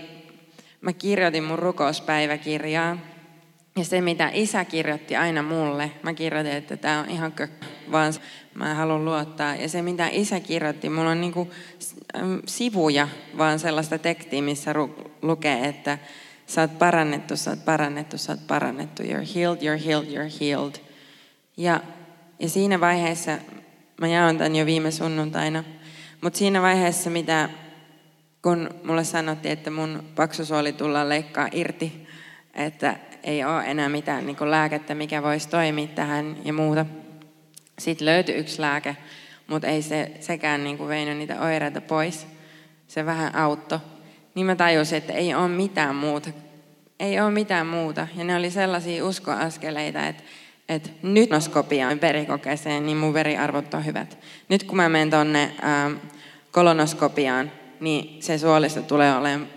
[0.80, 2.98] mä kirjoitin mun rukouspäiväkirjaa.
[3.76, 8.12] Ja se, mitä isä kirjoitti aina mulle, mä kirjoitin, että tämä on ihan kökkö, vaan
[8.54, 9.54] mä haluan luottaa.
[9.54, 11.50] Ja se, mitä isä kirjoitti, mulla on niinku
[12.46, 14.74] sivuja, vaan sellaista tekstiä, missä
[15.22, 15.98] lukee, että
[16.46, 19.02] sä oot parannettu, sä oot parannettu, sä oot parannettu.
[19.02, 20.74] You're healed, you're healed, you're healed.
[21.56, 21.80] Ja,
[22.38, 23.38] ja siinä vaiheessa,
[24.00, 25.64] mä jaon tämän jo viime sunnuntaina,
[26.20, 27.48] mutta siinä vaiheessa, mitä,
[28.42, 32.06] kun mulle sanottiin, että mun paksusuoli tullaan leikkaa irti,
[32.54, 36.86] että ei ole enää mitään niin lääkettä, mikä voisi toimia tähän ja muuta.
[37.78, 38.96] Sitten löytyi yksi lääke,
[39.46, 42.26] mutta ei se sekään niin kuin veinyt niitä oireita pois.
[42.88, 43.78] Se vähän auttoi.
[44.34, 46.30] Niin mä tajusin, että ei ole mitään muuta.
[47.00, 48.06] Ei ole mitään muuta.
[48.16, 50.22] Ja ne oli sellaisia uskoaskeleita, että,
[50.68, 54.18] että nyt noskopiaan verikokeeseen, niin mun veriarvot on hyvät.
[54.48, 55.94] Nyt kun mä menen tonne ähm,
[56.52, 59.48] kolonoskopiaan, niin se suolisto tulee olemaan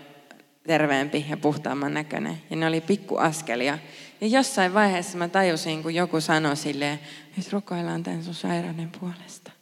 [0.66, 2.42] terveempi ja puhtaamman näköinen.
[2.50, 3.78] Ja ne oli pikkuaskelia.
[4.20, 7.00] Ja jossain vaiheessa mä tajusin, kun joku sanoi silleen,
[7.38, 9.52] että rukoillaan tämän sun sairauden puolesta.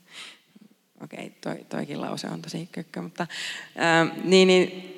[1.04, 3.26] Okei, okay, toi, toikin lause on tosi kökkö, mutta
[3.76, 4.96] ää, niin, niin,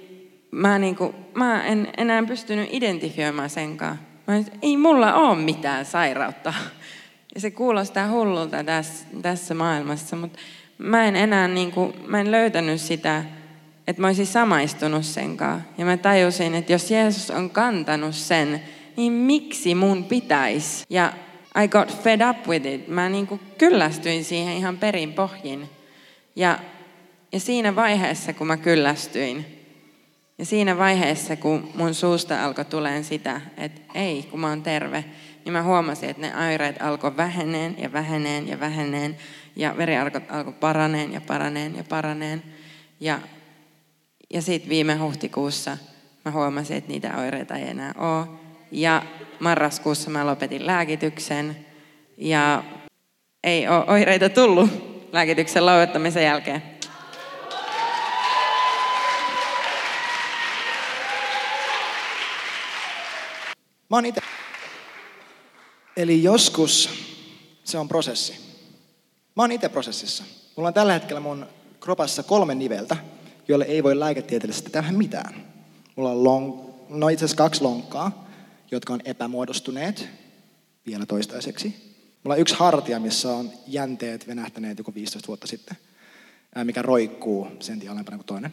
[0.50, 3.98] mä, niin kuin, mä en enää pystynyt identifioimaan senkaan.
[4.26, 6.54] Mä että ei mulla ole mitään sairautta.
[7.34, 10.38] Ja se kuulostaa hullulta tässä, tässä maailmassa, mutta
[10.78, 13.24] mä en enää niin kuin, mä en löytänyt sitä,
[13.86, 15.64] että mä olisin samaistunut senkaan.
[15.78, 18.62] Ja mä tajusin, että jos Jeesus on kantanut sen,
[18.96, 20.84] niin miksi mun pitäisi?
[20.90, 21.12] Ja
[21.64, 22.88] I got fed up with it.
[22.88, 25.68] Mä niin kuin kyllästyin siihen ihan perin pohjin.
[26.36, 26.58] Ja,
[27.32, 29.62] ja siinä vaiheessa, kun mä kyllästyin,
[30.38, 35.04] ja siinä vaiheessa, kun mun suusta alkoi tuleen sitä, että ei, kun mä oon terve,
[35.44, 39.16] niin mä huomasin, että ne oireet alkoi väheneen ja väheneen ja väheneen.
[39.56, 42.42] Ja veri alkoi alko paraneen ja paraneen ja paraneen.
[43.00, 43.18] Ja,
[44.32, 45.78] ja sitten viime huhtikuussa
[46.24, 48.26] mä huomasin, että niitä oireita ei enää ole.
[48.70, 49.02] Ja
[49.40, 51.66] marraskuussa mä lopetin lääkityksen.
[52.16, 52.64] Ja
[53.44, 54.70] ei ole oireita tullut
[55.12, 56.62] lääkityksen lauettamisen jälkeen.
[63.90, 64.20] Mä oon ite...
[65.96, 66.90] Eli joskus
[67.64, 68.32] se on prosessi.
[69.36, 70.24] Mä oon itse prosessissa.
[70.56, 71.46] Mulla on tällä hetkellä mun
[71.80, 72.96] kropassa kolme niveltä,
[73.48, 75.34] joille ei voi lääketieteellisesti tehdä mitään.
[75.96, 78.28] Mulla on long, no itse asiassa kaksi lonkkaa,
[78.70, 80.08] jotka on epämuodostuneet
[80.86, 81.92] vielä toistaiseksi.
[82.24, 85.76] Mulla on yksi hartia, missä on jänteet venähtäneet joku 15 vuotta sitten,
[86.64, 88.52] mikä roikkuu sentin alempana kuin toinen.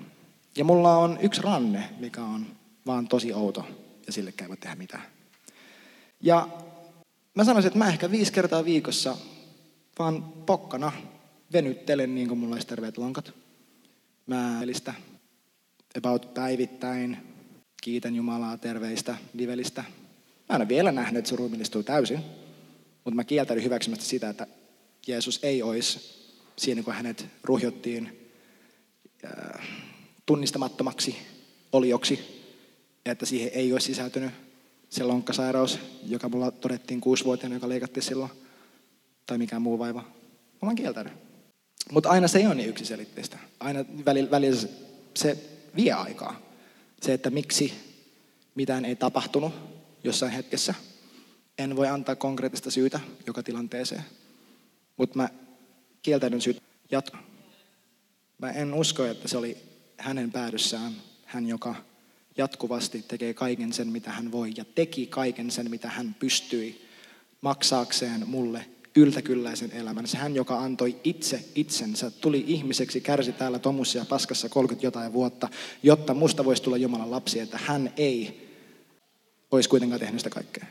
[0.57, 2.45] Ja mulla on yksi ranne, mikä on
[2.85, 3.65] vaan tosi outo
[4.07, 5.03] ja sillekään ei voi tehdä mitään.
[6.21, 6.47] Ja
[7.35, 9.17] mä sanoisin, että mä ehkä viisi kertaa viikossa
[9.99, 10.91] vaan pokkana
[11.53, 13.33] venyttelen niin kuin mulla olisi terveet lonkat.
[14.29, 14.93] Mä elistä
[15.97, 17.17] about päivittäin
[17.81, 19.83] kiitän Jumalaa terveistä nivelistä.
[20.49, 22.19] Mä en ole vielä nähnyt, että se ruumiillistuu täysin,
[23.03, 24.47] mutta mä kieltäydyn hyväksymästä sitä, että
[25.07, 25.99] Jeesus ei olisi
[26.55, 28.29] siinä, kun hänet ruhjottiin
[30.25, 31.17] tunnistamattomaksi
[31.71, 32.19] olioksi,
[33.05, 34.31] että siihen ei olisi sisältynyt
[34.89, 38.31] se lonkkasairaus, joka mulla todettiin kuusivuotiaana, joka leikattiin silloin,
[39.25, 40.01] tai mikään muu vaiva.
[40.61, 41.28] Mä oon kieltänyt.
[41.91, 43.37] Mutta aina se ei ole niin yksiselitteistä.
[43.59, 44.67] Aina välillä, välillä
[45.13, 45.37] se
[45.75, 46.41] vie aikaa.
[47.01, 47.73] Se, että miksi
[48.55, 49.53] mitään ei tapahtunut
[50.03, 50.73] jossain hetkessä.
[51.57, 54.03] En voi antaa konkreettista syytä joka tilanteeseen.
[54.97, 55.29] Mutta mä
[56.01, 57.23] kieltäydyn syyt jatkaa.
[58.37, 59.57] Mä en usko, että se oli
[59.97, 60.93] hänen päädyssään,
[61.25, 61.75] hän joka
[62.37, 66.85] jatkuvasti tekee kaiken sen, mitä hän voi, ja teki kaiken sen, mitä hän pystyi
[67.41, 68.65] maksaakseen mulle
[68.99, 70.07] yltäkylläisen elämän.
[70.07, 75.13] Se hän, joka antoi itse itsensä, tuli ihmiseksi, kärsi täällä tomussa ja paskassa 30 jotain
[75.13, 75.49] vuotta,
[75.83, 78.49] jotta musta voisi tulla Jumalan lapsi, että hän ei
[79.51, 80.65] olisi kuitenkaan tehnyt sitä kaikkea.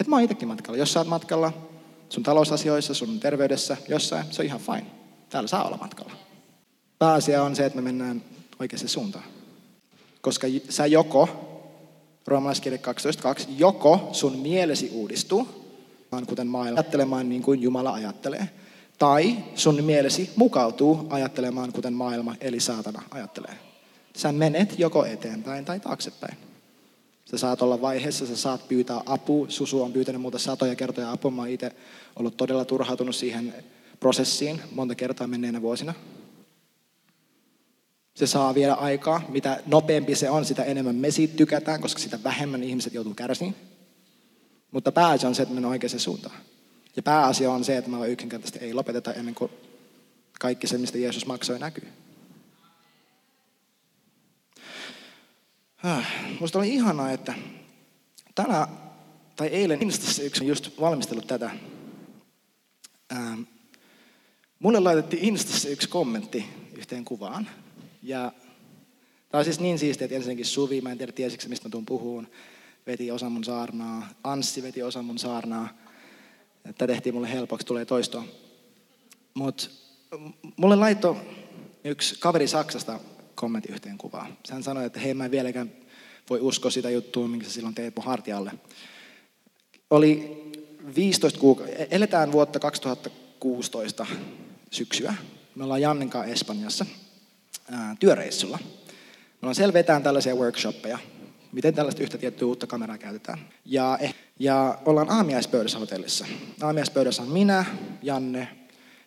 [0.00, 0.78] Et mä oon itsekin matkalla.
[0.78, 1.52] Jos sä oot matkalla
[2.08, 4.86] sun talousasioissa, sun terveydessä, jossain, se on ihan fine.
[5.30, 6.12] Täällä saa olla matkalla.
[6.98, 8.24] Pääasia on se, että me mennään
[8.60, 9.24] oikeaan suuntaan.
[10.20, 11.28] Koska sä joko,
[12.26, 15.61] roomalaiskirja 12.2, joko sun mielesi uudistuu,
[16.26, 18.48] kuten maailma, ajattelemaan niin kuin Jumala ajattelee,
[18.98, 23.54] tai sun mielesi mukautuu ajattelemaan kuten maailma, eli saatana ajattelee.
[24.16, 26.36] Sä menet joko eteenpäin tai taaksepäin.
[27.24, 29.46] Sä saat olla vaiheessa, sä saat pyytää apua.
[29.48, 31.30] Susu on pyytänyt muuta satoja kertoja apua.
[31.30, 31.72] Mä itse
[32.16, 33.54] ollut todella turhautunut siihen
[34.00, 35.94] prosessiin monta kertaa menneenä vuosina.
[38.14, 39.22] Se saa viedä aikaa.
[39.28, 43.54] Mitä nopeampi se on, sitä enemmän me siitä tykätään, koska sitä vähemmän ihmiset joutuu kärsiin.
[44.72, 46.36] Mutta pääasia on se, että mennään oikeaan suuntaan.
[46.96, 49.50] Ja pääasia on se, että me yksinkertaisesti ei lopeteta ennen kuin
[50.40, 51.88] kaikki se, mistä Jeesus maksoi, näkyy.
[55.82, 56.06] Ah,
[56.40, 57.34] musta oli ihanaa, että
[58.34, 58.68] tänä
[59.36, 61.50] tai eilen Instassa yksi on just valmistellut tätä.
[63.12, 63.42] Ähm,
[64.58, 66.44] mulle laitettiin Instassa yksi kommentti
[66.76, 67.48] yhteen kuvaan.
[68.02, 68.32] Ja
[69.28, 71.86] tämä on siis niin siistiä, että ensinnäkin Suvi, mä en tiedä tiesikö mistä mä tuun
[71.86, 72.28] puhuun,
[72.86, 74.08] veti osa mun saarnaa.
[74.24, 75.68] Anssi veti osa mun saarnaa.
[76.78, 78.24] Tämä tehtiin mulle helpoksi, tulee toistoa.
[79.34, 79.68] Mutta
[80.56, 81.16] mulle laittoi
[81.84, 83.00] yksi kaveri Saksasta
[83.34, 84.38] kommentti yhteen kuvaan.
[84.50, 85.72] Hän sanoi, että hei mä en vieläkään
[86.30, 88.52] voi uskoa sitä juttua, minkä sä silloin teet mun hartialle.
[89.90, 90.42] Oli
[90.96, 94.06] 15 kuukautta, eletään vuotta 2016
[94.70, 95.14] syksyä.
[95.54, 96.86] Me ollaan Janninkaan Espanjassa
[97.70, 98.58] ää, työreissulla.
[98.62, 100.98] Me ollaan siellä vetään tällaisia workshoppeja,
[101.52, 103.38] miten tällaista yhtä tiettyä uutta kameraa käytetään.
[103.64, 106.26] Ja, eh, ja ollaan aamiaispöydässä hotellissa.
[106.62, 107.64] Aamiaispöydässä on minä,
[108.02, 108.48] Janne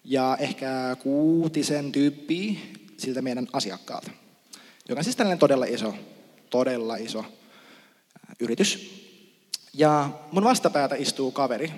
[0.04, 2.60] ja ehkä kuutisen tyyppiä
[2.98, 4.12] siltä meidän asiakkaalta.
[4.90, 5.96] Joka on siis tällainen todella iso,
[6.50, 7.26] todella iso
[8.40, 9.02] yritys.
[9.74, 11.72] Ja mun vastapäätä istuu kaveri,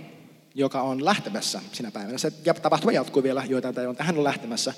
[0.55, 2.17] joka on lähtemässä sinä päivänä.
[2.17, 4.73] Se tapahtuma jatkuu vielä joitain tai on lähtemässä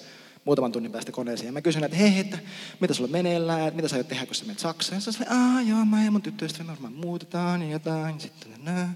[0.46, 1.48] muutaman tunnin päästä koneeseen.
[1.48, 2.38] Ja mä kysyn, että hei, että
[2.80, 4.98] mitä sulla meneillään, että mitä sä aiot tehdä, kun sä menet Saksaan.
[4.98, 8.20] Ja sä sanoi, joo, mä ja mun tyttöystävä varmaan muutetaan ja jotain.
[8.20, 8.94] Sitten, nää.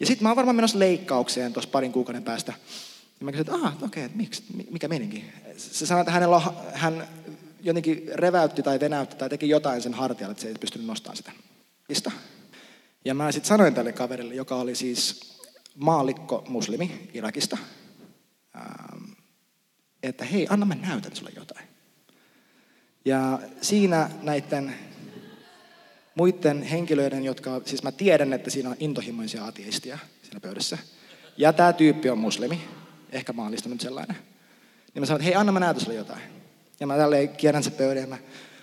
[0.00, 2.52] Ja sitten mä oon varmaan menossa leikkaukseen tuossa parin kuukauden päästä.
[3.20, 5.24] Ja mä kysyin, että okei, okay, että miksi, mikä meininki?
[5.56, 6.40] Se sanoi, että hänellä,
[6.72, 7.08] hän
[7.62, 11.32] jotenkin reväytti tai venäytti tai teki jotain sen hartialle, että se ei pystynyt nostamaan sitä.
[13.04, 15.20] Ja mä sitten sanoin tälle kaverille, joka oli siis
[15.76, 17.58] maalikko muslimi Irakista,
[18.56, 19.11] ähm,
[20.02, 21.66] että hei, anna mä näytän sulle jotain.
[23.04, 24.74] Ja siinä näiden
[26.14, 30.78] muiden henkilöiden, jotka, siis mä tiedän, että siinä on intohimoisia ateistia siinä pöydässä.
[31.36, 32.60] Ja tämä tyyppi on muslimi,
[33.12, 34.16] ehkä maalistunut sellainen.
[34.94, 36.22] Niin mä sanoin, että hei, anna mä näytän sulle jotain.
[36.80, 38.18] Ja mä tälleen kierrän se pöydän ja mä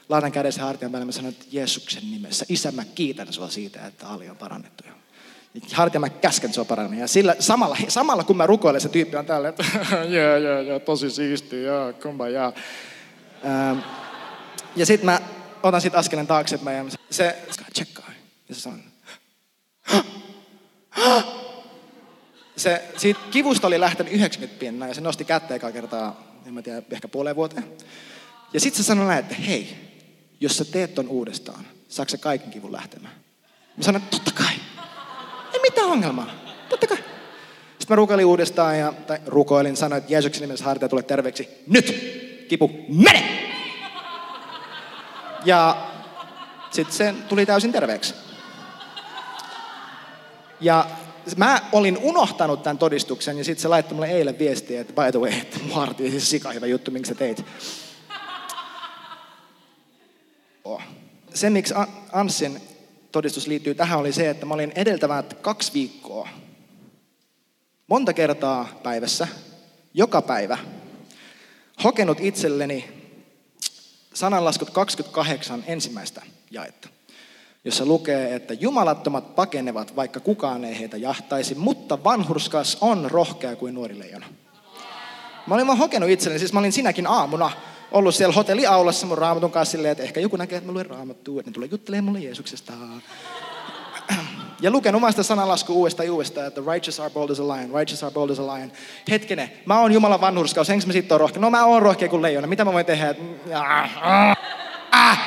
[0.10, 1.06] laitan kädessä hartian päälle.
[1.06, 4.84] Mä sanon, että Jeesuksen nimessä, isä mä kiitän sua siitä, että Ali on parannettu.
[5.74, 6.98] Hartia mä käsken sua paranna.
[6.98, 9.66] Ja sillä, samalla, samalla kun mä rukoilen, se tyyppi on täällä, että
[10.18, 12.54] joo, joo, joo, tosi siisti, joo, kumpa, joo.
[13.46, 13.80] Ähm,
[14.76, 15.20] ja sitten mä
[15.64, 18.12] otan sit askelen taaksepäin ja se, se tsekkaa.
[18.50, 18.80] Ja se sanoo,
[22.58, 26.62] se, siitä kivusta oli lähtenyt 90 pinnaa ja se nosti kättä ekaa kertaa, en mä
[26.62, 27.74] tiedä, ehkä puoleen vuoteen.
[28.54, 29.76] Ja sitten se sanoi näin, että hei,
[30.40, 33.14] jos sä teet ton uudestaan, saako se kaiken kivun lähtemään?
[33.78, 34.56] Mä sanoin, että totta kai.
[35.70, 36.32] Mitään ongelmaa.
[36.70, 36.98] Totta kai.
[36.98, 41.50] Sitten mä rukoilin uudestaan ja, tai rukoilin, sanoin, että Jeesuksen nimessä hartia tulee terveeksi.
[41.68, 42.20] Nyt!
[42.48, 43.52] Kipu, mene!
[45.46, 45.88] Ja
[46.72, 48.14] sitten se tuli täysin terveeksi.
[50.62, 50.86] Ja
[51.38, 55.20] mä olin unohtanut tämän todistuksen ja sitten se laittoi mulle eilen viestiä, että by the
[55.20, 57.46] way, että Martti, siis sika hyvä juttu, minkä sä teit.
[60.64, 60.82] Oh.
[61.34, 61.74] se, miksi
[62.12, 62.62] Anssin
[63.12, 66.30] todistus liittyy tähän, oli se, että mä olin edeltävät kaksi viikkoa,
[67.88, 69.28] monta kertaa päivässä,
[69.94, 70.58] joka päivä,
[71.84, 73.00] hokenut itselleni
[74.14, 76.90] sananlaskut 28 ensimmäistä jaetta,
[77.64, 83.74] jossa lukee, että jumalattomat pakenevat, vaikka kukaan ei heitä jahtaisi, mutta vanhurskas on rohkea kuin
[83.76, 84.26] nuori leijona.
[85.48, 87.52] Mä olin vaan hokenut itselleni, siis mä olin sinäkin aamuna
[87.92, 91.40] ollut siellä hotelliaulassa mun raamatun kanssa silleen, että ehkä joku näkee, että mä luen raamattua,
[91.40, 92.74] että ne tulee juttelemaan mulle Jeesuksesta.
[94.62, 98.04] Ja luken omasta sanalasku uudestaan ja uudestaan, että righteous are bold as a lion, righteous
[98.04, 98.72] are bold as a lion.
[99.10, 101.42] Hetkinen, mä oon Jumalan vanhurskaus, enkö mä sit oon rohkea?
[101.42, 103.16] No mä oon rohkea kuin leijona, mitä mä voin tehdä?
[103.54, 104.38] Ah, ah,
[104.92, 105.20] ah.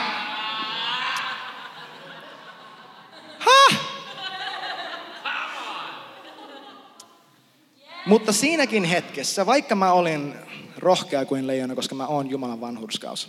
[8.06, 10.34] Mutta siinäkin hetkessä, vaikka mä olin
[10.76, 13.28] rohkea kuin leijona, koska mä oon Jumalan vanhurskaus,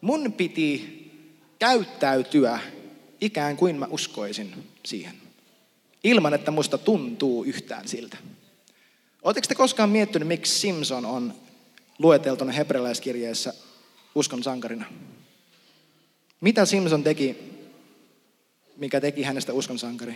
[0.00, 1.02] mun piti
[1.58, 2.58] käyttäytyä
[3.20, 4.54] ikään kuin mä uskoisin
[4.84, 5.14] siihen.
[6.04, 8.16] Ilman, että musta tuntuu yhtään siltä.
[9.22, 11.34] Oletteko te koskaan miettinyt, miksi Simpson on
[11.98, 13.54] lueteltuna hebrealaiskirjeessä
[14.14, 14.84] uskon sankarina?
[16.40, 17.36] Mitä Simpson teki,
[18.76, 20.14] mikä teki hänestä uskon sankari?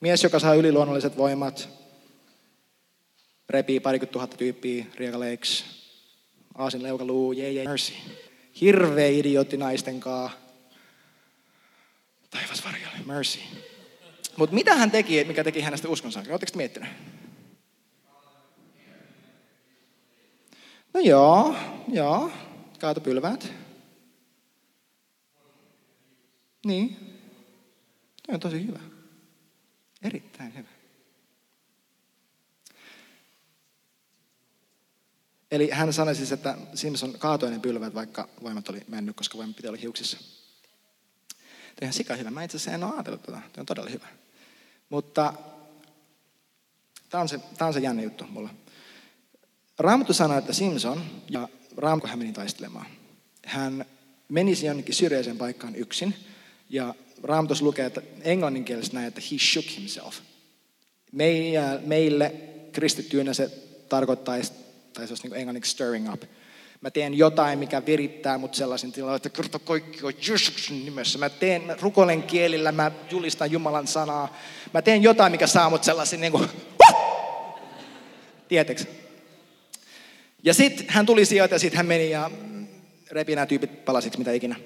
[0.00, 1.68] Mies, joka saa yliluonnolliset voimat,
[3.48, 5.64] repii parikymmentä tuhatta tyyppiä, Rieka Lakes,
[6.54, 7.92] Aasin leukaluu, jee, jee, mercy.
[8.60, 10.30] Hirveä idiootti naisten kaa.
[12.30, 13.38] Taivas varjolle, mercy.
[14.36, 16.24] Mutta mitä hän teki, mikä teki hänestä uskonsa?
[16.30, 16.88] Oletteko miettinyt?
[20.94, 21.56] No joo,
[21.88, 22.30] joo,
[22.80, 23.52] kaatopylväät.
[26.66, 26.96] Niin.
[28.26, 28.78] Tämä on tosi hyvä.
[30.02, 30.68] Erittäin hyvä.
[35.52, 39.68] Eli hän sanoi siis, että Simpson kaatoinen pylvät, vaikka voimat oli mennyt, koska voimat piti
[39.68, 40.16] olla hiuksissa.
[40.16, 40.26] Tämä
[41.70, 42.30] on ihan sika hyvä.
[42.30, 43.36] Mä itse asiassa en ole ajatellut tätä.
[43.36, 44.06] Tämä on todella hyvä.
[44.88, 45.34] Mutta
[47.08, 48.50] tämä on se, tämä on se jännä juttu mulle.
[49.78, 52.86] Raamattu sanoi, että Simpson ja Raamattu hän meni taistelemaan.
[53.46, 53.84] Hän
[54.28, 56.14] menisi jonnekin syrjäiseen paikkaan yksin.
[56.70, 60.18] Ja Raamatus lukee, että englanninkielessä näin, että he shook himself.
[61.86, 62.34] Meille
[62.72, 63.48] kristittyinä se
[63.88, 64.52] tarkoittaisi
[64.92, 66.22] tai se olisi niin englanniksi stirring up.
[66.80, 71.18] Mä teen jotain, mikä virittää mut sellaisen tilan, että kerta kaikki on Jeesuksen nimessä.
[71.18, 74.36] Mä teen, mä rukoilen kielillä, mä julistan Jumalan sanaa.
[74.74, 76.48] Mä teen jotain, mikä saa mut sellaisen niin kuin,
[78.52, 78.88] Tieteksi?
[80.42, 82.30] Ja sitten hän tuli sieltä ja sitten hän meni ja
[83.10, 84.56] repi nämä tyypit palasiksi, mitä ikinä.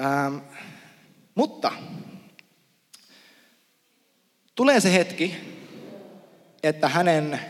[0.00, 0.36] Ähm,
[1.34, 1.72] mutta
[4.54, 5.34] tulee se hetki,
[6.62, 7.40] että hänen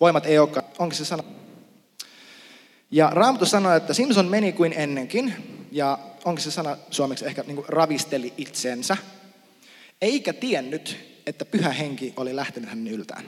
[0.00, 0.66] Voimat ei olekaan.
[0.78, 1.22] Onko se sana?
[2.90, 5.34] Ja Raamattu sanoo, että Simpson meni kuin ennenkin,
[5.72, 8.96] ja onko se sana suomeksi ehkä niin ravisteli itsensä,
[10.02, 10.96] eikä tiennyt,
[11.26, 13.24] että pyhä henki oli lähtenyt hänen yltään.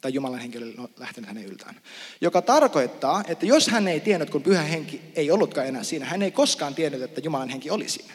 [0.00, 1.80] Tai Jumalan henki oli lähtenyt hänen yltään.
[2.20, 6.22] Joka tarkoittaa, että jos hän ei tiennyt, kun pyhä henki ei ollutkaan enää siinä, hän
[6.22, 8.12] ei koskaan tiennyt, että Jumalan henki oli siinä.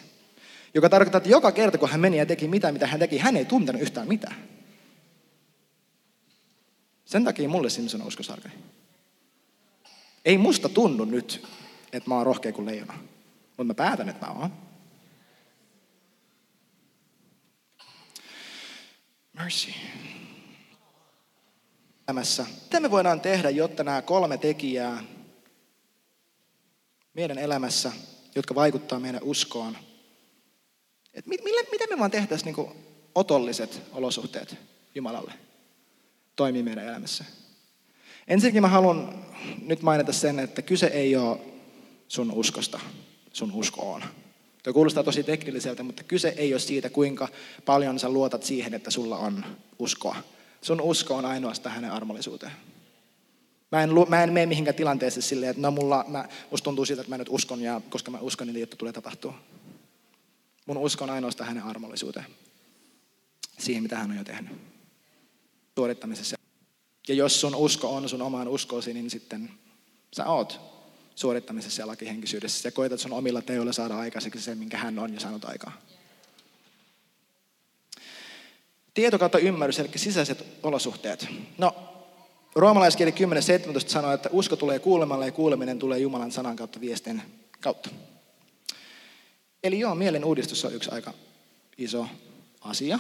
[0.73, 3.37] Joka tarkoittaa, että joka kerta, kun hän meni ja teki mitä, mitä hän teki, hän
[3.37, 4.35] ei tuntenut yhtään mitään.
[7.07, 8.53] Sen takia mulle Simpson on uskosarkani.
[10.25, 11.47] Ei musta tunnu nyt,
[11.93, 12.93] että mä oon rohkea kuin leijona.
[13.47, 14.53] Mutta mä päätän, että mä oon.
[19.33, 19.71] Mercy.
[22.07, 22.45] Elämässä.
[22.63, 25.03] Mitä me voidaan tehdä, jotta nämä kolme tekijää
[27.13, 27.91] meidän elämässä,
[28.35, 29.77] jotka vaikuttaa meidän uskoon,
[31.13, 31.29] että
[31.71, 32.71] miten me vaan tehtäisiin niin
[33.15, 34.55] otolliset olosuhteet
[34.95, 35.46] Jumalalle?
[36.37, 37.25] Toimii meidän elämässä.
[38.27, 39.25] Ensinnäkin mä haluan
[39.65, 41.39] nyt mainita sen, että kyse ei ole
[42.07, 42.79] sun uskosta,
[43.33, 44.03] sun usko on.
[44.63, 47.27] Tuo kuulostaa tosi teknilliseltä, mutta kyse ei ole siitä, kuinka
[47.65, 49.45] paljon sä luotat siihen, että sulla on
[49.79, 50.15] uskoa.
[50.61, 52.51] Sun usko on ainoastaan hänen armollisuuteen.
[53.71, 57.01] Mä en, mä en mene mihinkään tilanteeseen silleen, että no mulla, mä, musta tuntuu siltä,
[57.01, 59.33] että mä nyt uskon ja koska mä uskon, niin juttu tulee tapahtua.
[60.65, 62.25] Mun usko on ainoastaan hänen armollisuuteen.
[63.59, 64.76] Siihen, mitä hän on jo tehnyt
[65.77, 66.37] suorittamisessa.
[67.07, 69.49] Ja jos sun usko on sun omaan uskoosi, niin sitten
[70.15, 70.59] sä oot
[71.15, 75.19] suorittamisessa ja lakihenkisyydessä ja koetat sun omilla teoilla saada aikaiseksi sen, minkä hän on jo
[75.19, 75.81] saanut aikaa.
[78.93, 81.27] Tieto kautta ymmärrys, eli sisäiset olosuhteet.
[81.57, 81.75] No,
[82.55, 83.13] roomalaiskirja
[83.73, 87.21] 10.17 sanoo, että usko tulee kuulemalla ja kuuleminen tulee Jumalan sanan kautta viestin
[87.61, 87.89] kautta.
[89.63, 91.13] Eli joo, mielen uudistus on yksi aika
[91.77, 92.07] iso
[92.61, 92.99] asia.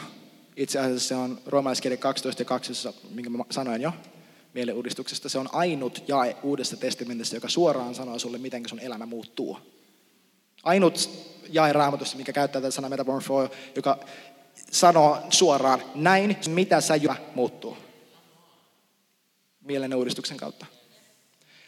[0.57, 2.73] Itse asiassa se on roomalaiskirja 12 ja 2,
[3.09, 3.93] minkä mä sanoin jo
[4.53, 5.29] mielenуudistuksesta.
[5.29, 9.59] Se on ainut jae Uudessa testamentissa, joka suoraan sanoo sulle, miten sun elämä muuttuu.
[10.63, 11.09] Ainut
[11.49, 13.99] jae raamatussa, mikä käyttää tätä sanaa metamorfo, joka
[14.71, 17.77] sanoo suoraan, näin, mitä sä jo muuttuu.
[19.61, 20.65] Mielen uudistuksen kautta.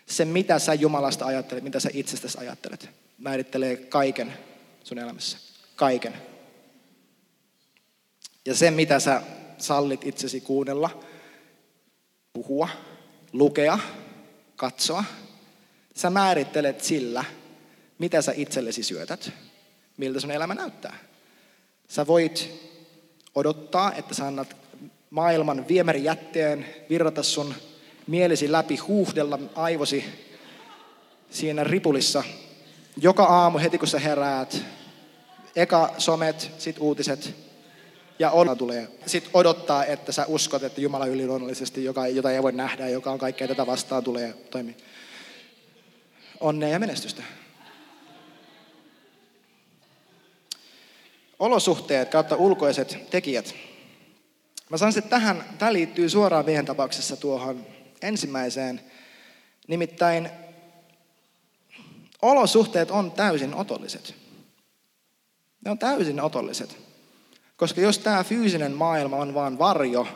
[0.05, 4.33] Se, mitä sä Jumalasta ajattelet, mitä sä itsestäsi ajattelet, määrittelee kaiken
[4.83, 5.37] sun elämässä.
[5.75, 6.13] Kaiken.
[8.49, 9.21] Ja se, mitä sä
[9.57, 11.03] sallit itsesi kuunnella,
[12.33, 12.69] puhua,
[13.33, 13.79] lukea,
[14.55, 15.03] katsoa,
[15.95, 17.25] sä määrittelet sillä,
[17.99, 19.31] mitä sä itsellesi syötät,
[19.97, 20.97] miltä sun elämä näyttää.
[21.87, 22.49] Sä voit
[23.35, 24.55] odottaa, että sä annat
[25.09, 27.53] maailman viemärijätteen virrata sun
[28.07, 30.05] mielesi läpi, huuhdella aivosi
[31.29, 32.23] siinä ripulissa.
[33.01, 34.61] Joka aamu heti kun sä heräät,
[35.55, 37.48] eka somet, sit uutiset,
[38.19, 38.87] ja on tulee.
[39.05, 43.19] Sitten odottaa, että sä uskot, että Jumala yliluonnollisesti, joka, jota ei voi nähdä, joka on
[43.19, 44.77] kaikkea tätä vastaan, tulee toimii.
[46.39, 47.23] Onnea ja menestystä.
[51.39, 53.55] Olosuhteet kautta ulkoiset tekijät.
[54.69, 57.65] Mä sanoisin, että tähän, tämä liittyy suoraan meidän tapauksessa tuohon
[58.01, 58.81] ensimmäiseen.
[59.67, 60.29] Nimittäin
[62.21, 64.15] olosuhteet on täysin otolliset.
[65.65, 66.88] Ne on täysin otolliset.
[67.59, 70.07] Koska jos tämä fyysinen maailma on vain varjo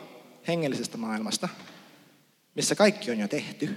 [0.48, 1.48] hengellisestä maailmasta,
[2.54, 3.76] missä kaikki on jo tehty,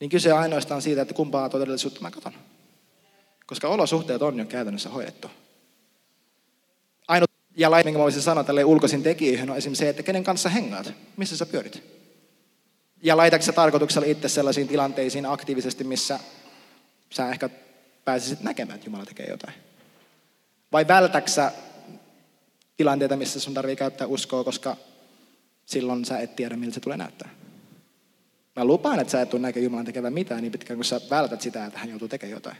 [0.00, 2.32] niin kyse on ainoastaan siitä, että kumpaa todellisuutta mä katson.
[3.46, 5.30] Koska olosuhteet on jo käytännössä hoidettu.
[7.08, 10.24] Ainut ja lain, minkä mä voisin sanoa tälle ulkoisin tekijöihin, on esimerkiksi se, että kenen
[10.24, 11.82] kanssa hengaat, missä sä pyörit.
[13.02, 16.20] Ja laitatko sä tarkoituksella itse sellaisiin tilanteisiin aktiivisesti, missä
[17.10, 17.50] sä ehkä
[18.04, 19.54] pääsisit näkemään, että Jumala tekee jotain.
[20.72, 21.52] Vai vältäksä
[22.78, 24.76] tilanteita, missä sun tarvii käyttää uskoa, koska
[25.66, 27.28] silloin sä et tiedä, miltä se tulee näyttää.
[28.56, 31.40] Mä lupaan, että sä et tule näkemään Jumalan tekevän mitään niin pitkään, kun sä vältät
[31.40, 32.56] sitä, että hän joutuu tekemään jotain.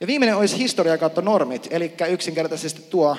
[0.00, 3.16] Ja viimeinen olisi historia kautta normit, eli yksinkertaisesti tuo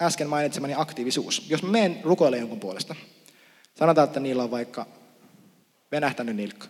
[0.00, 1.46] äsken mainitsemani aktiivisuus.
[1.48, 2.94] Jos mä menen rukoilemaan jonkun puolesta,
[3.78, 4.86] sanotaan, että niillä on vaikka
[5.92, 6.66] venähtänyt nilkka.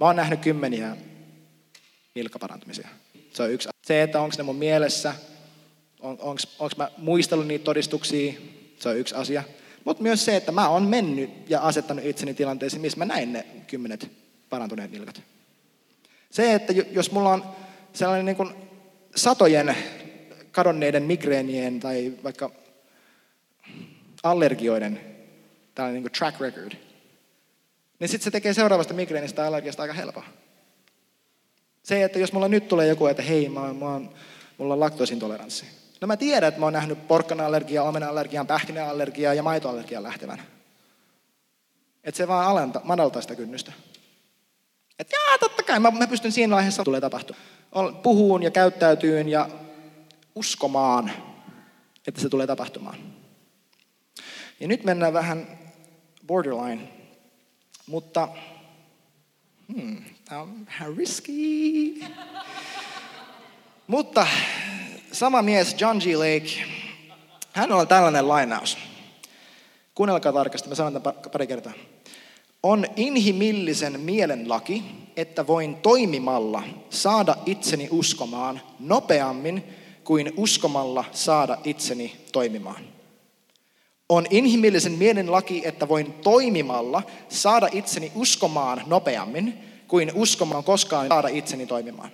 [0.00, 0.96] Mä oon nähnyt kymmeniä
[2.14, 2.88] nilkkaparantumisia.
[3.38, 3.68] Se on yksi.
[3.86, 5.14] Se, että onko ne mun mielessä,
[6.00, 6.18] on,
[6.58, 8.32] onko mä muistellut niitä todistuksia,
[8.78, 9.42] se on yksi asia.
[9.84, 13.46] Mutta myös se, että mä oon mennyt ja asettanut itseni tilanteisiin, missä mä näin ne
[13.66, 14.10] kymmenet
[14.48, 15.22] parantuneet nilkat.
[16.30, 17.44] Se, että jos mulla on
[17.92, 18.54] sellainen niin kuin
[19.16, 19.76] satojen
[20.50, 22.50] kadonneiden migreenien tai vaikka
[24.22, 25.00] allergioiden
[25.74, 26.72] tällainen niin track record,
[28.00, 30.24] niin sitten se tekee seuraavasta migreenistä allergiasta aika helppoa.
[31.88, 34.10] Se, että jos mulla nyt tulee joku, että hei, mä, mä oon,
[34.58, 35.66] mulla on laktoosintoleranssi.
[36.00, 40.42] No mä tiedän, että mä oon nähnyt porkkana-allergiaa, omena-allergiaa, pähkinä-allergiaa ja maitoallergiaa lähtevän.
[42.04, 43.72] Että se vaan alenta, madaltaa sitä kynnystä.
[44.98, 47.36] Että jaa, totta kai, mä, mä pystyn siinä vaiheessa tulee tapahtua.
[48.02, 49.48] Puhuun ja käyttäytyyn ja
[50.34, 51.10] uskomaan,
[52.06, 52.98] että se tulee tapahtumaan.
[54.60, 55.58] Ja nyt mennään vähän
[56.26, 56.88] borderline,
[57.86, 58.28] mutta
[59.74, 61.32] hmm, tämä on vähän risky.
[63.86, 64.26] mutta
[65.12, 66.04] sama mies, John G.
[66.16, 66.64] Lake,
[67.52, 68.78] hän on tällainen lainaus.
[69.94, 71.72] Kuunnelkaa tarkasti, mä sanon tämän pari kertaa.
[72.62, 74.84] On inhimillisen mielen laki,
[75.16, 79.64] että voin toimimalla saada itseni uskomaan nopeammin
[80.04, 82.84] kuin uskomalla saada itseni toimimaan.
[84.08, 91.28] On inhimillisen mielen laki, että voin toimimalla saada itseni uskomaan nopeammin kuin uskomaan koskaan saada
[91.28, 92.10] itseni toimimaan.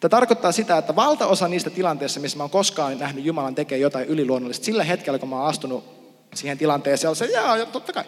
[0.00, 4.08] Tämä tarkoittaa sitä, että valtaosa niistä tilanteissa, missä mä oon koskaan nähnyt Jumalan tekee jotain
[4.08, 5.84] yliluonnollista, sillä hetkellä, kun mä oon astunut
[6.34, 8.04] siihen tilanteeseen, on se, jaa, totta kai.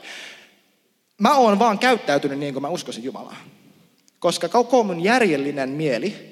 [1.19, 3.37] Mä oon vaan käyttäytynyt niin kuin mä uskoisin Jumalaa.
[4.19, 6.31] Koska koko mun järjellinen mieli,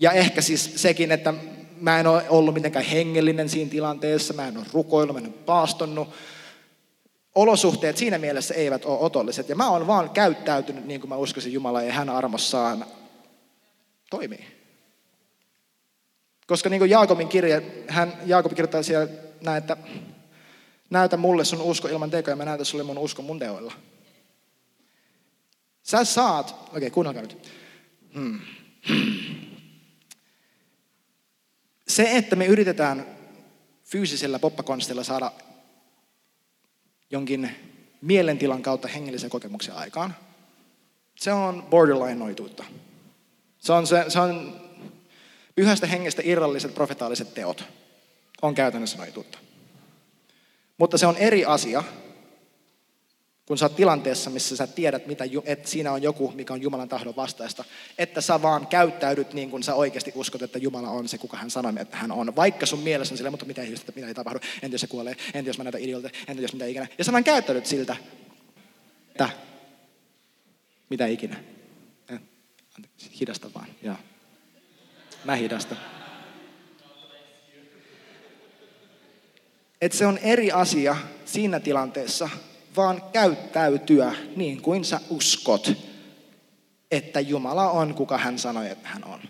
[0.00, 1.34] ja ehkä siis sekin, että
[1.80, 5.34] mä en ole ollut mitenkään hengellinen siinä tilanteessa, mä en ole rukoillut, mä en ole
[5.46, 6.08] paastonnut,
[7.34, 9.48] olosuhteet siinä mielessä eivät ole otolliset.
[9.48, 12.86] Ja mä oon vaan käyttäytynyt niin kuin mä uskoisin Jumalaa ja hän armossaan
[14.10, 14.46] toimii.
[16.46, 19.08] Koska niin kuin Jaakobin kirja, hän, Jaakob kirjoittaa siellä
[19.40, 19.76] näin, että
[20.90, 23.72] näytä mulle sun usko ilman tekoja, mä näytän sulle mun usko mun teoilla.
[25.82, 27.50] Sä saat, okei okay, kuunnelkaa nyt.
[28.14, 28.40] Hmm.
[31.88, 33.06] Se, että me yritetään
[33.84, 35.32] fyysisellä poppakonstilla saada
[37.14, 37.50] jonkin
[38.02, 40.16] mielentilan kautta hengellisen kokemuksen aikaan,
[41.16, 42.64] se on borderline-noituutta.
[43.58, 44.60] Se on, se, se on
[45.54, 47.64] pyhästä hengestä irralliset profetaaliset teot.
[48.42, 49.38] On käytännössä noituutta.
[50.78, 51.84] Mutta se on eri asia
[53.46, 56.88] kun sä oot tilanteessa, missä sä tiedät, mitä, että siinä on joku, mikä on Jumalan
[56.88, 57.64] tahdon vastaista,
[57.98, 61.50] että sä vaan käyttäydyt niin kuin sä oikeasti uskot, että Jumala on se, kuka hän
[61.50, 62.36] sanoi, että hän on.
[62.36, 65.16] Vaikka sun mielessä on sille, mutta mitä ei, mitä ei tapahdu, entä jos se kuolee,
[65.34, 66.86] entä jos mä näytän idiolta, entä jos mitä ikinä.
[66.98, 67.96] Ja sä vaan käyttäydyt siltä,
[69.10, 69.28] että
[70.90, 71.36] mitä ikinä.
[72.08, 72.20] Eh,
[73.20, 73.96] hidasta vaan, joo.
[75.24, 75.76] Mä hidasta.
[79.80, 82.28] Että se on eri asia siinä tilanteessa,
[82.76, 85.72] vaan käyttäytyä niin kuin sä uskot,
[86.90, 89.20] että Jumala on, kuka hän sanoi, että hän on.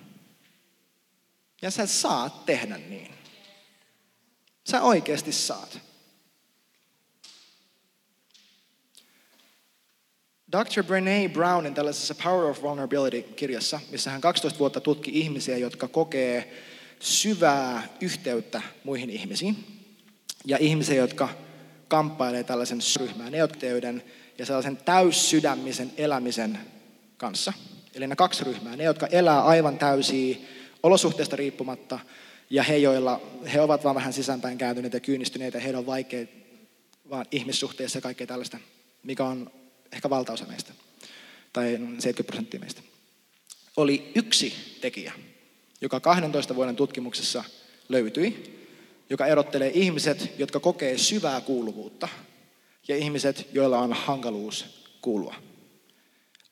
[1.63, 3.11] Ja sä saat tehdä niin.
[4.65, 5.79] Sä oikeasti saat.
[10.53, 10.83] Dr.
[10.83, 16.63] Brene Brownin tällaisessa Power of Vulnerability-kirjassa, missä hän 12 vuotta tutki ihmisiä, jotka kokee
[17.01, 19.65] syvää yhteyttä muihin ihmisiin,
[20.45, 21.29] ja ihmisiä, jotka
[21.95, 24.03] kamppailee tällaisen ryhmään, neotteyden
[24.39, 26.59] ja sellaisen täyssydämisen elämisen
[27.17, 27.53] kanssa.
[27.95, 30.37] Eli ne kaksi ryhmää, ne, jotka elää aivan täysiä
[30.83, 31.99] olosuhteista riippumatta,
[32.51, 33.21] ja he, joilla
[33.53, 36.27] he ovat vaan vähän sisäänpäin kääntyneitä ja kyynistyneitä, heidän on vaikea
[37.11, 38.59] vaan ihmissuhteessa ja kaikkea tällaista,
[39.03, 39.51] mikä on
[39.93, 40.73] ehkä valtaosa meistä,
[41.53, 41.65] tai
[41.99, 42.83] 70 prosenttia meistä.
[43.77, 45.13] Oli yksi tekijä,
[45.81, 47.45] joka 12 vuoden tutkimuksessa
[47.89, 48.55] löytyi,
[49.11, 52.09] joka erottelee ihmiset, jotka kokee syvää kuuluvuutta,
[52.89, 54.67] ja ihmiset, joilla on hankaluus
[55.01, 55.35] kuulua.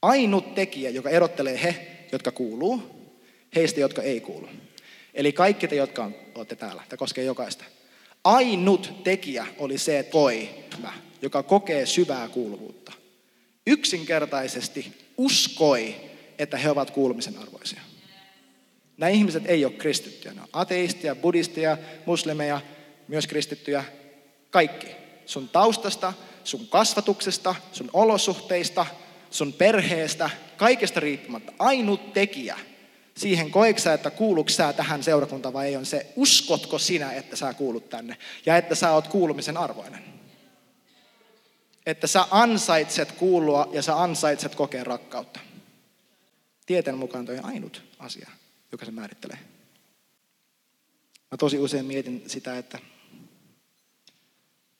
[0.02, 2.82] Ainut tekijä, joka erottelee he, jotka kuuluu,
[3.54, 4.48] heistä, jotka ei kuulu.
[5.14, 7.64] Eli kaikki te, jotka olette täällä, tämä koskee jokaista.
[8.24, 10.48] Ainut tekijä oli se, voi,
[11.22, 12.92] joka kokee syvää kuuluvuutta.
[13.66, 15.94] Yksinkertaisesti uskoi,
[16.38, 17.80] että he ovat kuulumisen arvoisia.
[19.02, 20.34] Nämä ihmiset ei ole kristittyjä.
[20.34, 22.60] Ne on ateistia, buddistia, muslimeja,
[23.08, 23.84] myös kristittyjä.
[24.50, 24.86] Kaikki.
[25.26, 26.12] Sun taustasta,
[26.44, 28.86] sun kasvatuksesta, sun olosuhteista,
[29.30, 31.52] sun perheestä, kaikesta riippumatta.
[31.58, 32.58] Ainut tekijä
[33.16, 37.54] siihen koeksä, että kuuluuko sä tähän seurakuntaan vai ei on se, uskotko sinä, että sä
[37.54, 40.04] kuulut tänne ja että sä oot kuulumisen arvoinen.
[41.86, 45.40] Että sä ansaitset kuulua ja sä ansaitset kokea rakkautta.
[46.66, 48.30] Tieteen mukaan toi ainut asia
[48.72, 49.38] joka se määrittelee.
[51.30, 52.78] Mä tosi usein mietin sitä, että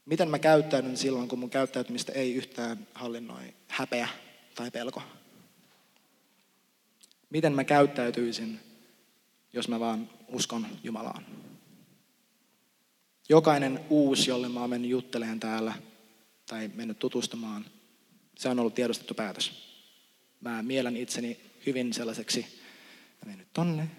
[0.05, 4.09] miten mä käyttäydyn silloin, kun mun käyttäytymistä ei yhtään hallinnoi häpeä
[4.55, 5.03] tai pelko.
[7.31, 8.61] Miten mä käyttäytyisin,
[9.53, 11.27] jos mä vaan uskon Jumalaan.
[13.29, 15.75] Jokainen uusi, jolle mä oon mennyt juttelemaan täällä
[16.47, 17.65] tai mennyt tutustumaan,
[18.39, 19.53] se on ollut tiedostettu päätös.
[20.41, 22.62] Mä mielen itseni hyvin sellaiseksi
[23.23, 23.91] Mä menen nyt tonne,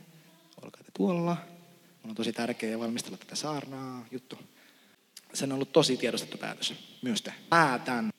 [0.63, 1.38] olkaa te tuolla.
[2.03, 4.39] Mun on tosi tärkeää valmistella tätä saarnaa, juttu.
[5.34, 7.34] Sen on ollut tosi tiedostettu päätös, myös te.
[7.49, 8.13] Päätän,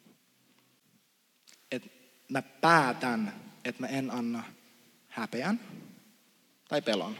[1.70, 1.88] että
[2.28, 3.34] mä päätän,
[3.64, 4.44] että mä en anna
[5.09, 5.61] häpeän
[6.68, 7.16] tai pelon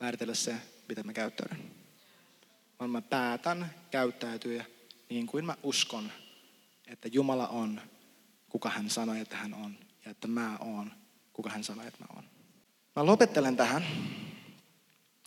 [0.00, 0.56] määritellä se,
[0.88, 1.70] miten mä käyttäydyn.
[2.78, 4.64] Vaan mä päätän käyttäytyä
[5.10, 6.12] niin kuin mä uskon,
[6.86, 7.80] että Jumala on,
[8.48, 10.92] kuka hän sanoi, että hän on, ja että mä oon,
[11.32, 12.24] kuka hän sanoi, että mä oon.
[12.98, 13.84] Mä lopettelen tähän.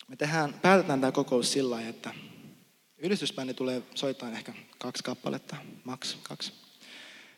[0.08, 2.14] Me tehdään, päätetään tämä kokous sillä lailla, että
[2.98, 6.54] ylistysbändi tulee soittaa ehkä kaksi kappaletta, maks kaksi,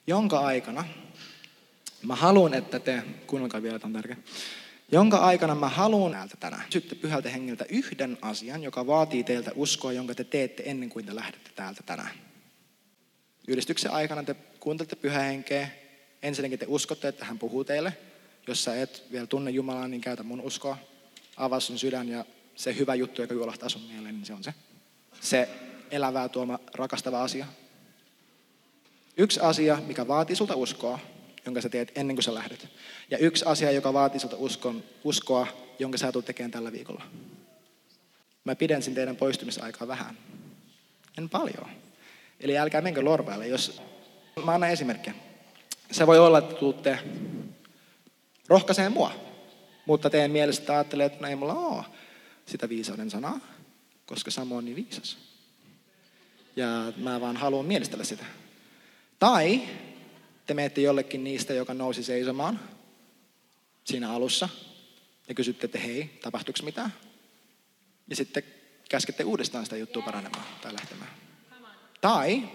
[0.07, 0.85] jonka aikana
[2.01, 4.17] mä haluan, että te, kuunnelkaa vielä, tämä on tärkeä,
[4.91, 9.93] jonka aikana mä haluan näiltä tänään sytte pyhältä hengeltä yhden asian, joka vaatii teiltä uskoa,
[9.93, 12.15] jonka te teette ennen kuin te lähdette täältä tänään.
[13.47, 15.69] Ylistyksen aikana te kuuntelette pyhä henkeä,
[16.23, 17.93] ensinnäkin te uskotte, että hän puhuu teille,
[18.47, 20.77] jos sä et vielä tunne Jumalaa, niin käytä mun uskoa.
[21.37, 22.25] Avaa sun sydän ja
[22.55, 24.53] se hyvä juttu, joka juolahtaa sun mieleen, niin se on se.
[25.21, 25.49] Se
[25.91, 27.45] elävää tuoma rakastava asia.
[29.17, 30.99] Yksi asia, mikä vaatii sulta uskoa,
[31.45, 32.67] jonka sä teet ennen kuin sä lähdet.
[33.09, 35.47] Ja yksi asia, joka vaatii sulta uskon, uskoa,
[35.79, 37.03] jonka sä tulet tekemään tällä viikolla.
[38.43, 40.17] Mä pidensin teidän poistumisaikaa vähän.
[41.17, 41.69] En paljon.
[42.39, 43.47] Eli älkää menkö lorvaille.
[43.47, 43.81] Jos...
[44.45, 45.15] Mä annan esimerkkejä.
[45.91, 46.99] Se voi olla, että tuutte
[48.53, 49.11] rohkaisee mua.
[49.85, 51.83] Mutta teidän mielestä ajattelee, että no ei mulla ole
[52.45, 53.39] sitä viisauden sanaa,
[54.05, 55.17] koska Samo on niin viisas.
[56.55, 58.25] Ja mä vaan haluan mielistellä sitä.
[59.19, 59.61] Tai
[60.45, 62.59] te menette jollekin niistä, joka nousi seisomaan
[63.83, 64.49] siinä alussa
[65.27, 66.93] ja kysytte, että hei, tapahtuiko mitään?
[68.09, 68.43] Ja sitten
[68.89, 71.11] käskette uudestaan sitä juttua paranemaan tai lähtemään.
[72.01, 72.49] Tai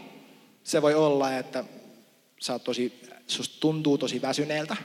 [0.65, 1.65] se voi olla, että
[2.41, 4.77] sä oot tosi, susta tuntuu tosi väsyneeltä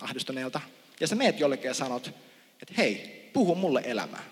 [0.00, 0.60] ahdistuneelta.
[1.00, 2.06] Ja sä meet jollekin ja sanot,
[2.62, 4.24] että hei, puhu mulle elämää.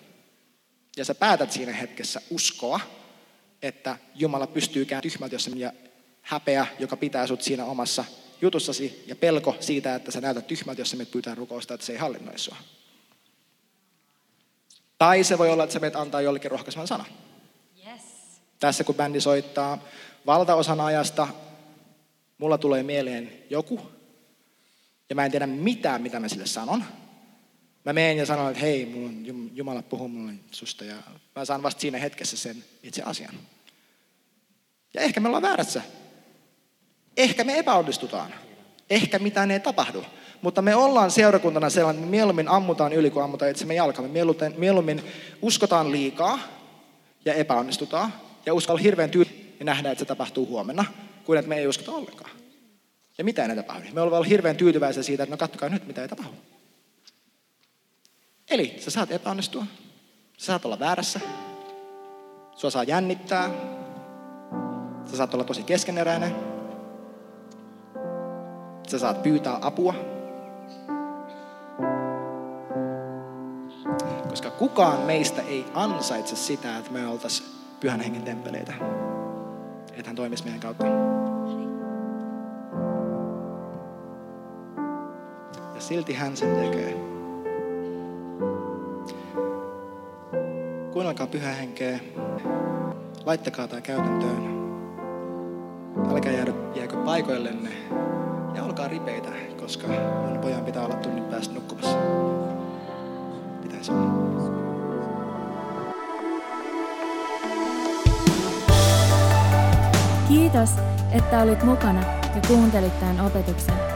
[0.96, 2.80] Ja sä päätät siinä hetkessä uskoa,
[3.62, 5.72] että Jumala pystyy kääntämään tyhmältä, jos ja
[6.22, 8.04] häpeä, joka pitää sut siinä omassa
[8.40, 11.92] jutussasi ja pelko siitä, että sä näytät tyhmältä, jos sä menet pyytää rukousta, että se
[11.92, 12.56] ei hallinnoi sua.
[14.98, 17.04] Tai se voi olla, että sä menet antaa jollekin rohkaisevan sana.
[17.86, 18.02] Yes.
[18.60, 19.84] Tässä kun bändi soittaa,
[20.26, 21.28] valtaosan ajasta
[22.38, 23.90] mulla tulee mieleen joku,
[25.10, 26.84] ja mä en tiedä mitään, mitä mä sille sanon.
[27.84, 30.96] Mä menen ja sanon, että hei, on Jumala puhuu mulle susta, ja
[31.36, 33.34] mä saan vasta siinä hetkessä sen itse asian.
[34.94, 35.82] Ja ehkä me ollaan väärässä.
[37.16, 38.34] Ehkä me epäonnistutaan.
[38.90, 40.04] Ehkä mitään ei tapahdu.
[40.42, 44.08] Mutta me ollaan seurakuntana sellainen, että mieluummin ammutaan yli kuin ammutaan itsemme jalkaan.
[44.08, 45.02] Me mieluummin, mieluummin
[45.42, 46.38] uskotaan liikaa
[47.24, 48.12] ja epäonnistutaan.
[48.46, 50.84] Ja uskalla hirveän tyyli ja nähdään, että se tapahtuu huomenna,
[51.24, 52.30] kuin että me ei uskota ollenkaan.
[53.18, 53.86] Ja mitä ei tapahdu.
[53.92, 56.34] Me ollaan hirveän tyytyväisiä siitä, että no katsokaa nyt, mitä ei tapahdu.
[58.50, 59.66] Eli sä saat epäonnistua.
[60.38, 61.20] Sä saat olla väärässä.
[62.56, 63.50] Sua saa jännittää.
[65.10, 66.36] Sä saat olla tosi keskeneräinen.
[68.88, 69.94] Sä saat pyytää apua.
[74.28, 77.48] Koska kukaan meistä ei ansaitse sitä, että me oltaisiin
[77.80, 78.72] pyhän hengen temppeleitä.
[79.92, 81.15] Että hän toimisi meidän kautta.
[85.86, 86.96] Silti hän sen tekee.
[90.92, 92.00] Kuunnelkaa pyhä henkeä.
[93.26, 94.56] Laittakaa tämä käytäntöön.
[96.10, 97.70] Älkää jäädä, jääkö paikoillenne
[98.54, 99.28] ja olkaa ripeitä,
[99.60, 99.86] koska
[100.28, 101.98] mun pojan pitää olla tunnin päästä nukkumassa.
[103.62, 104.06] Pitäisi olla.
[110.28, 110.70] Kiitos,
[111.12, 112.00] että olit mukana
[112.34, 113.95] ja kuuntelit tämän opetuksen.